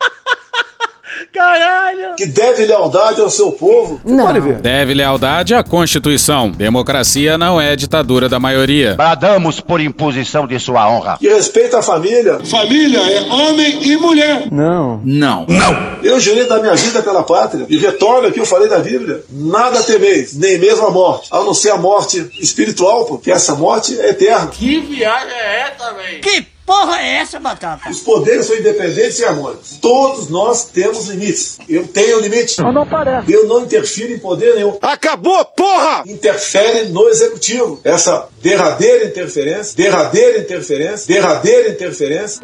[1.34, 2.16] Caralho!
[2.16, 4.00] que deve lealdade ao seu povo.
[4.06, 4.28] Não.
[4.28, 4.56] Pode ver.
[4.62, 6.52] Deve lealdade à Constituição.
[6.52, 8.96] Democracia não é ditadura da maioria.
[8.96, 11.18] Bradamos por imposição de sua honra.
[11.18, 12.40] Que respeita a família.
[12.46, 14.48] Família é homem e mulher.
[14.52, 15.02] Não.
[15.04, 15.46] Não.
[15.48, 15.98] Não.
[16.04, 17.66] Eu jurei dar minha vida pela pátria.
[17.68, 19.24] E retorno aqui, eu falei da Bíblia.
[19.30, 21.30] Nada temeis, nem mesmo a morte.
[21.32, 24.48] A não ser a morte espiritual, porque essa morte é eterna.
[24.48, 26.22] Que viagem é essa, velho?
[26.22, 27.90] Que porra é essa, Batata?
[27.90, 29.78] Os poderes são independentes e harmônicos.
[29.82, 31.58] Todos nós temos limites.
[31.68, 32.62] Eu tenho limite.
[32.62, 33.32] Mas não parece.
[33.32, 34.78] Eu não interfiro em poder nenhum.
[34.82, 36.04] Acabou, porra!
[36.06, 37.80] Interfere no executivo.
[37.84, 42.42] Essa derradeira interferência, derradeira interferência, derradeira interferência.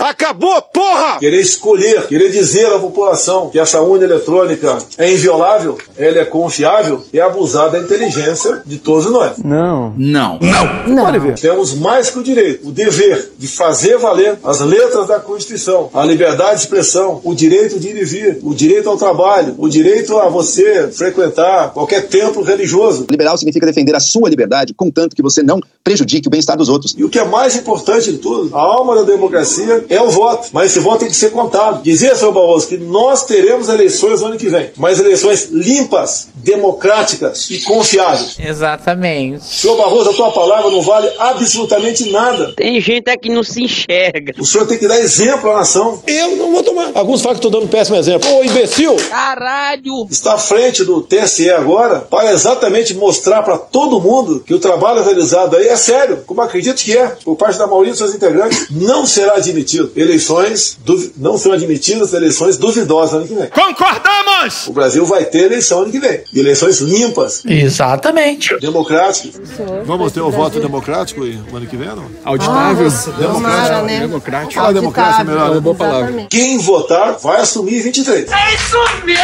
[0.00, 1.18] Acabou, porra!
[1.18, 7.04] Querer escolher, querer dizer à população que essa urna eletrônica é inviolável, ela é confiável,
[7.12, 9.38] é abusar da inteligência de todos nós.
[9.38, 9.94] Não.
[9.96, 10.38] Não.
[10.86, 11.04] Não.
[11.04, 11.38] Pode ver.
[11.38, 16.04] Temos mais que o direito, o dever de fazer valer as letras da Constituição, a
[16.04, 20.16] liberdade de expressão, o direito de ir e vir, o direito ao trabalho, o direito
[20.18, 23.06] a você frequentar qualquer templo religioso.
[23.10, 26.94] Liberal significa defender a sua liberdade, contanto que você não prejudique o bem-estar dos outros.
[26.96, 30.48] E o que é mais importante de tudo, a alma da democracia é o voto.
[30.52, 31.82] Mas esse voto tem que ser contado.
[31.82, 37.50] Dizia, senhor Barroso, que nós teremos eleições no ano que vem, mas eleições limpas, democráticas
[37.50, 38.36] e confiáveis.
[38.38, 39.44] Exatamente.
[39.44, 42.54] Senhor Barroso, a tua palavra não vale absolutamente nada.
[42.62, 44.34] Tem gente aqui que não se enxerga.
[44.38, 46.00] O senhor tem que dar exemplo à nação.
[46.06, 46.92] Eu não vou tomar.
[46.94, 48.28] Alguns falam que estou dando um péssimo exemplo.
[48.32, 48.94] Ô, imbecil!
[49.10, 50.06] Caralho!
[50.08, 55.02] Está à frente do TSE agora para exatamente mostrar para todo mundo que o trabalho
[55.02, 58.68] realizado aí é sério, como acredito que é, por parte da maioria dos seus integrantes.
[58.70, 63.48] Não será admitido eleições, duvi- não serão admitidas eleições duvidosas ano que vem.
[63.48, 64.68] Concordamos!
[64.68, 66.20] O Brasil vai ter eleição ano que vem.
[66.32, 68.56] Eleições limpas, Exatamente.
[68.60, 69.40] democráticas.
[69.84, 72.06] Vamos ter o voto democrático ano que vem, não?
[72.24, 72.90] A auditoria Auditável.
[73.18, 73.86] Democrático.
[73.86, 74.00] né?
[74.00, 74.52] Democrático.
[74.54, 75.46] Fala democrácia melhor.
[75.48, 76.26] É uma boa palavra.
[76.28, 78.30] Quem votar vai assumir 23.
[78.30, 79.22] É isso mesmo!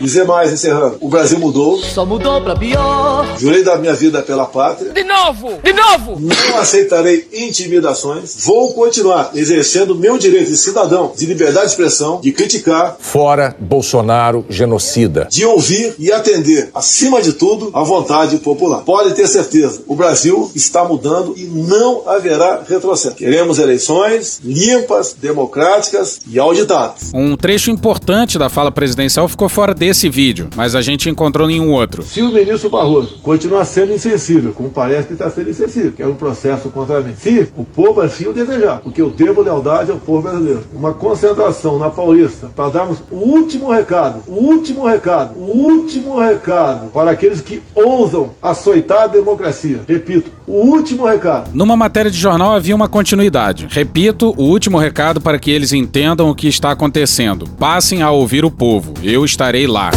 [0.00, 0.96] Dizer mais, encerrando.
[1.00, 1.78] O Brasil mudou.
[1.78, 3.26] Só mudou pra pior.
[3.38, 4.92] Jurei dar minha vida pela pátria.
[4.92, 5.58] De novo!
[5.62, 6.16] De novo!
[6.18, 8.34] Não aceitarei intimidações.
[8.44, 14.44] Vou continuar exercendo meu direito de cidadão, de liberdade de expressão, de criticar, Fora Bolsonaro
[14.48, 15.28] genocida.
[15.30, 18.80] de ouvir e atender, acima de tudo, à vontade popular.
[18.80, 23.16] Pode ter certeza, o Brasil está mudando e não haverá retrocesso.
[23.16, 27.10] Queremos eleições limpas, democráticas e auditadas.
[27.14, 31.60] Um trecho importante da fala presidencial ficou fora desse vídeo, mas a gente encontrou em
[31.60, 32.02] um outro.
[32.02, 36.06] Se o ministro Barroso continuar sendo insensível, como parece que está sendo insensível, que é
[36.06, 39.98] um processo contra mim, se o povo assim o desejar, porque eu devo lealdade ao
[39.98, 45.44] povo brasileiro, uma concentração na Paulista para darmos o último recado, o último recado, o
[45.44, 49.80] último recado para aqueles que ousam açoitar a democracia.
[49.86, 51.50] Repito, o último recado.
[51.54, 53.66] Numa matéria de jornal havia uma continuidade.
[53.70, 57.48] Repito, o último recado para que eles entendam o que está acontecendo.
[57.58, 58.92] Passem a ouvir o povo.
[59.02, 59.90] Eu estarei lá.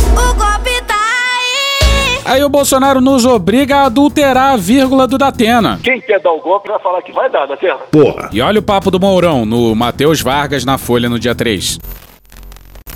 [2.24, 5.80] Aí o Bolsonaro nos obriga a adulterar a vírgula do Datena.
[5.84, 7.78] Quem quer dar o golpe vai falar que vai dar, da terra.
[7.92, 8.30] Porra.
[8.34, 11.80] E olha o papo do Mourão no Matheus Vargas na Folha no dia 3.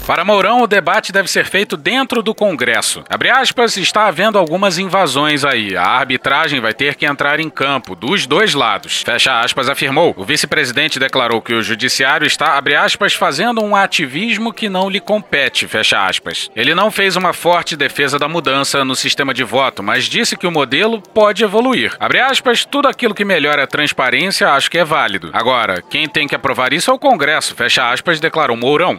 [0.09, 3.03] Para Mourão, o debate deve ser feito dentro do Congresso.
[3.07, 5.77] Abre aspas, está havendo algumas invasões aí.
[5.77, 9.03] A arbitragem vai ter que entrar em campo, dos dois lados.
[9.03, 10.15] Fecha aspas, afirmou.
[10.17, 14.99] O vice-presidente declarou que o judiciário está, abre aspas, fazendo um ativismo que não lhe
[14.99, 16.49] compete, fecha aspas.
[16.55, 20.47] Ele não fez uma forte defesa da mudança no sistema de voto, mas disse que
[20.47, 21.95] o modelo pode evoluir.
[21.99, 25.29] Abre aspas, tudo aquilo que melhora a transparência acho que é válido.
[25.33, 28.97] Agora, quem tem que aprovar isso é o Congresso, fecha aspas, declarou Mourão.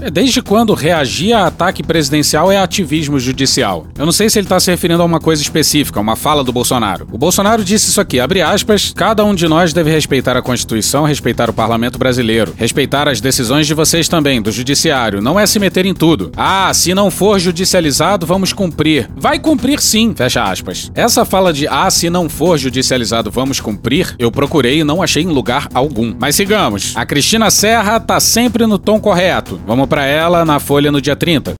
[0.00, 3.86] É, Desde quando reagir a ataque presidencial é ativismo judicial?
[3.96, 6.52] Eu não sei se ele está se referindo a uma coisa específica, uma fala do
[6.52, 7.06] Bolsonaro.
[7.12, 11.04] O Bolsonaro disse isso aqui, abre aspas, cada um de nós deve respeitar a Constituição,
[11.04, 15.60] respeitar o parlamento brasileiro, respeitar as decisões de vocês também, do judiciário, não é se
[15.60, 16.32] meter em tudo.
[16.36, 19.08] Ah, se não for judicializado, vamos cumprir.
[19.16, 20.90] Vai cumprir sim, fecha aspas.
[20.92, 25.22] Essa fala de ah, se não for judicializado, vamos cumprir, eu procurei e não achei
[25.22, 26.12] em lugar algum.
[26.18, 26.96] Mas sigamos.
[26.96, 29.60] A Cristina Serra tá sempre no tom correto.
[29.64, 31.54] Vamos para ela na Folha no dia 30.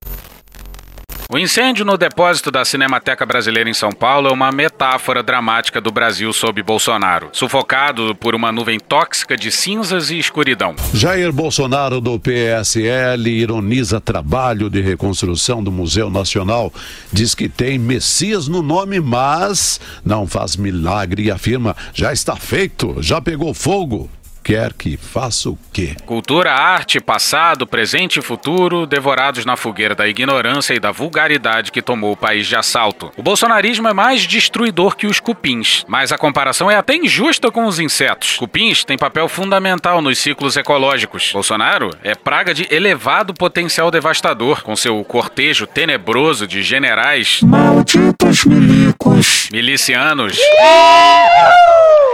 [1.32, 5.93] O incêndio no depósito da Cinemateca Brasileira em São Paulo é uma metáfora dramática do
[5.93, 10.74] Brasil sob Bolsonaro, sufocado por uma nuvem tóxica de cinzas e escuridão.
[10.93, 16.72] Jair Bolsonaro do PSL ironiza trabalho de reconstrução do Museu Nacional.
[17.12, 22.97] Diz que tem Messias no nome, mas não faz milagre e afirma: já está feito,
[23.01, 24.11] já pegou fogo.
[24.45, 25.97] Quer que faça o quê?
[26.05, 31.80] Cultura, arte, passado, presente e futuro, devorados na fogueira da ignorância e da vulgaridade que
[31.80, 33.11] tomou o país de assalto.
[33.16, 37.64] O bolsonarismo é mais destruidor que os cupins, mas a comparação é até injusta com
[37.64, 38.36] os insetos.
[38.36, 41.30] Cupins têm papel fundamental nos ciclos ecológicos.
[41.32, 49.49] Bolsonaro é praga de elevado potencial devastador, com seu cortejo tenebroso de generais, Malditos milicos.
[49.51, 50.36] milicianos,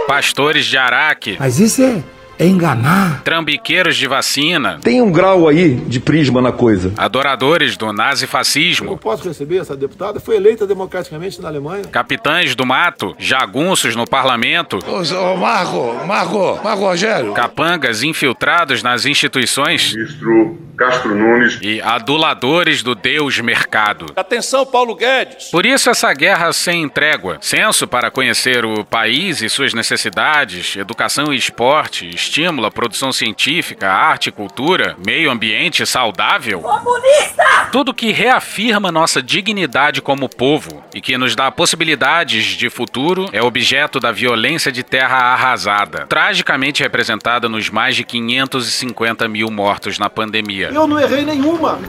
[0.07, 2.01] pastores de Araque, Mas isso é,
[2.41, 3.21] é enganar.
[3.23, 6.91] trambiqueiros de vacina, Tem um grau aí de prisma na coisa.
[6.97, 10.19] adoradores do nazifascismo, Eu posso receber essa deputada?
[10.19, 11.83] Foi eleita democraticamente na Alemanha.
[11.85, 17.33] capitães do mato, jagunços no parlamento, Ô, Marco, Marco, Marco Rogério.
[17.33, 21.59] capangas infiltrados nas instituições Ministro Castro Nunes.
[21.61, 24.07] e aduladores do Deus mercado.
[24.15, 25.49] Atenção, Paulo Guedes.
[25.51, 27.37] Por isso essa guerra sem trégua.
[27.39, 33.91] Censo para conhecer o país e suas necessidades, educação e esporte, estímulo à produção científica,
[33.91, 36.61] arte e cultura, meio ambiente saudável.
[36.61, 37.43] Comunista!
[37.73, 43.41] Tudo que reafirma nossa dignidade como povo e que nos dá possibilidades de futuro é
[43.41, 50.09] objeto da violência de terra arrasada, tragicamente representada nos mais de 550 mil mortos na
[50.09, 50.69] pandemia.
[50.73, 51.79] Eu não errei nenhuma.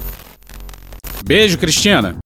[1.25, 2.17] Beijo, Cristina.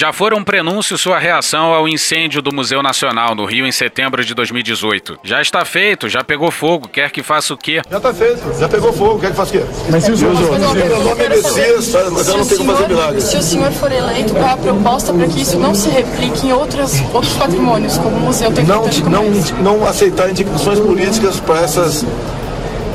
[0.00, 4.24] Já foram um prenúncio sua reação ao incêndio do Museu Nacional no Rio em setembro
[4.24, 5.18] de 2018.
[5.22, 7.82] Já está feito, já pegou fogo, quer que faça o quê?
[7.90, 9.64] Já tá feito, já pegou fogo, quer que faça o quê?
[9.90, 13.20] Mas se os outros- Meu nome é Messias, mas eu não tenho como fazer milagre.
[13.20, 16.46] Se o senhor for eleito, qual é a proposta para que isso não se replique
[16.46, 19.24] em outras, outros patrimônios, como o museu tem Não, não,
[19.62, 22.06] não aceitar indicações políticas para essas.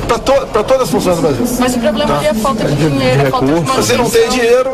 [0.08, 0.34] para to,
[0.64, 1.46] todas as funções do Brasil.
[1.60, 4.28] Mas o problema ali é a falta de dinheiro, a falta de Você não tem
[4.30, 4.72] dinheiro,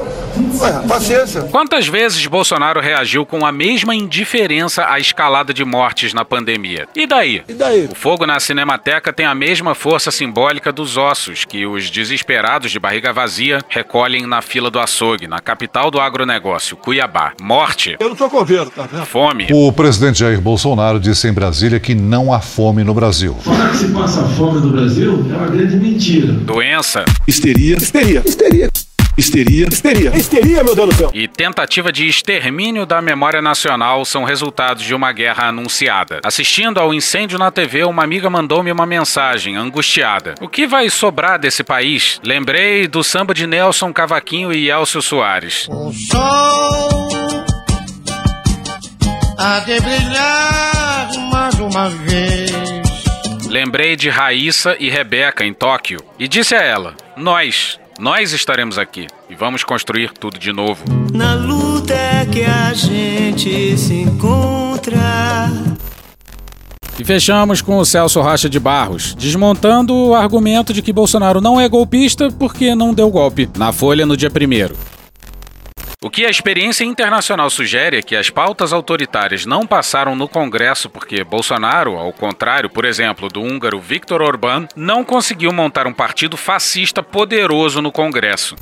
[0.60, 1.42] Ué, paciência.
[1.44, 6.88] Quantas vezes Bolsonaro reagiu com a mesma indiferença à escalada de mortes na pandemia?
[6.96, 7.44] E daí?
[7.48, 7.90] E daí?
[7.92, 12.80] O fogo na Cinemateca tem a mesma força simbólica dos ossos que os desesperados de
[12.80, 17.34] barriga vazia recolhem na fila do açougue, na capital do agronegócio, Cuiabá.
[17.42, 17.96] Morte.
[18.00, 19.06] Eu não sou coveiro, tá vendo?
[19.06, 19.48] Fome.
[19.52, 23.36] O presidente Jair Bolsonaro disse em Brasília que não há fome no Brasil.
[23.42, 26.32] Falar que se passa fome no Brasil é uma grande mentira.
[26.32, 27.06] Doença.
[27.28, 27.78] Histeria.
[27.78, 28.24] Histeria.
[28.26, 28.71] Histeria.
[29.18, 29.68] Histeria.
[29.68, 30.16] Histeria.
[30.16, 31.12] Histeria, meu Deus do céu.
[31.14, 36.22] E tentativa de extermínio da memória nacional são resultados de uma guerra anunciada.
[36.24, 40.36] Assistindo ao incêndio na TV, uma amiga mandou-me uma mensagem, angustiada.
[40.40, 42.20] O que vai sobrar desse país?
[42.24, 45.68] Lembrei do samba de Nelson Cavaquinho e Elcio Soares.
[45.70, 46.90] O sol
[49.38, 52.52] há de brilhar mais uma vez.
[53.50, 59.08] Lembrei de Raíssa e Rebeca em Tóquio e disse a ela: Nós, nós estaremos aqui
[59.30, 60.84] e vamos construir tudo de novo.
[61.14, 65.50] Na luta é que a gente se encontra.
[67.00, 71.60] E fechamos com o Celso Rocha de Barros, desmontando o argumento de que Bolsonaro não
[71.60, 74.76] é golpista porque não deu golpe na Folha no dia primeiro.
[76.04, 80.90] O que a experiência internacional sugere é que as pautas autoritárias não passaram no Congresso
[80.90, 86.36] porque Bolsonaro, ao contrário, por exemplo, do húngaro Viktor Orbán, não conseguiu montar um partido
[86.36, 88.56] fascista poderoso no Congresso.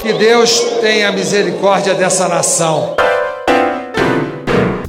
[0.00, 2.94] Que Deus tenha misericórdia dessa nação.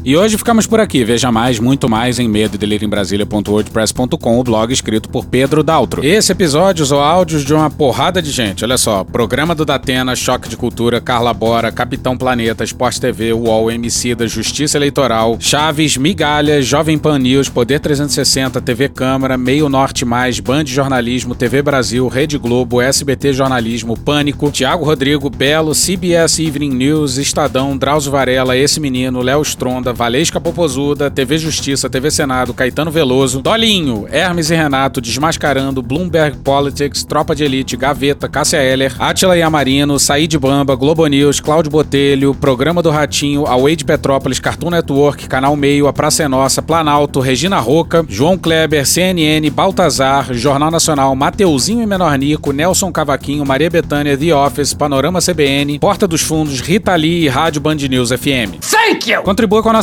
[0.05, 1.05] E hoje ficamos por aqui.
[1.05, 2.57] Veja mais, muito mais em medo
[2.89, 6.03] Brasília.wordpress.com, o blog escrito por Pedro Daltro.
[6.03, 8.65] Esse episódio usou áudios de uma porrada de gente.
[8.65, 13.71] Olha só: Programa do Datena, Choque de Cultura, Carla Bora, Capitão Planeta, Esporte TV, UOL,
[13.71, 20.03] MC da Justiça Eleitoral, Chaves, Migalhas, Jovem Pan News, Poder 360, TV Câmara, Meio Norte
[20.03, 26.75] Mais, Band Jornalismo, TV Brasil, Rede Globo, SBT Jornalismo, Pânico, Tiago Rodrigo, Belo, CBS Evening
[26.75, 32.91] News, Estadão, Drauzio Varela, Esse Menino, Léo Stronda, Valesca Popozuda, TV Justiça, TV Senado, Caetano
[32.91, 39.37] Veloso, Dolinho, Hermes e Renato, Desmascarando, Bloomberg Politics, Tropa de Elite, Gaveta, Cássia Heller, Atila
[39.37, 45.27] Yamarino, Said Bamba, Globo News, Cláudio Botelho, Programa do Ratinho, Away de Petrópolis, Cartoon Network,
[45.27, 51.15] Canal Meio, A Praça é Nossa, Planalto, Regina Roca, João Kleber, CNN, Baltazar, Jornal Nacional,
[51.15, 56.61] Mateuzinho e Menor Nico, Nelson Cavaquinho, Maria Bethânia, The Office, Panorama CBN, Porta dos Fundos,
[56.61, 58.59] Rita Lee e Rádio Band News FM.
[58.61, 59.23] Thank you!
[59.23, 59.82] Contribua com a nossa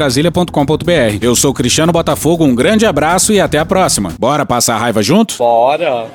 [0.00, 1.18] Brasília.com.br.
[1.20, 4.14] Eu sou Cristiano Botafogo, um grande abraço e até a próxima.
[4.18, 5.36] Bora passar a raiva junto?
[5.36, 6.06] Bora!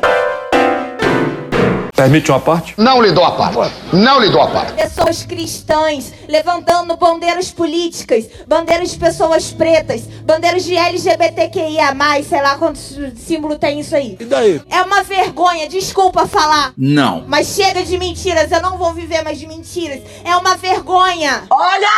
[1.96, 2.74] Permite uma parte?
[2.78, 3.74] Não lhe dou a parte.
[3.94, 4.74] Não lhe dou a parte.
[4.74, 11.96] Pessoas cristãs levantando bandeiras políticas, bandeiras de pessoas pretas, bandeiras de LGBTQIA,
[12.28, 14.18] sei lá quantos símbolo tem isso aí.
[14.20, 14.62] E daí?
[14.70, 16.74] É uma vergonha, desculpa falar.
[16.78, 17.24] Não.
[17.28, 20.02] Mas chega de mentiras, eu não vou viver mais de mentiras.
[20.26, 21.44] É uma vergonha.
[21.50, 21.90] Olha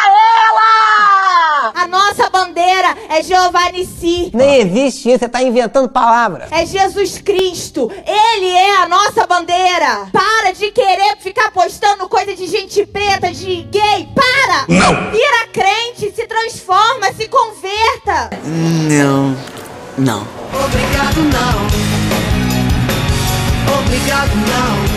[0.50, 1.72] ela!
[1.74, 4.30] A nossa bandeira é Jeová Nissi.
[4.34, 6.52] Nem existe isso, você tá inventando palavras.
[6.52, 7.92] É Jesus Cristo.
[8.06, 9.87] Ele é a nossa bandeira.
[10.12, 14.10] Para de querer ficar postando coisa de gente preta, de gay.
[14.14, 14.66] Para!
[14.68, 15.12] Não!
[15.12, 18.30] Vira crente, se transforma, se converta.
[18.44, 19.38] Não.
[19.98, 20.28] Não.
[20.66, 21.68] Obrigado, não.
[23.80, 24.97] Obrigado, não.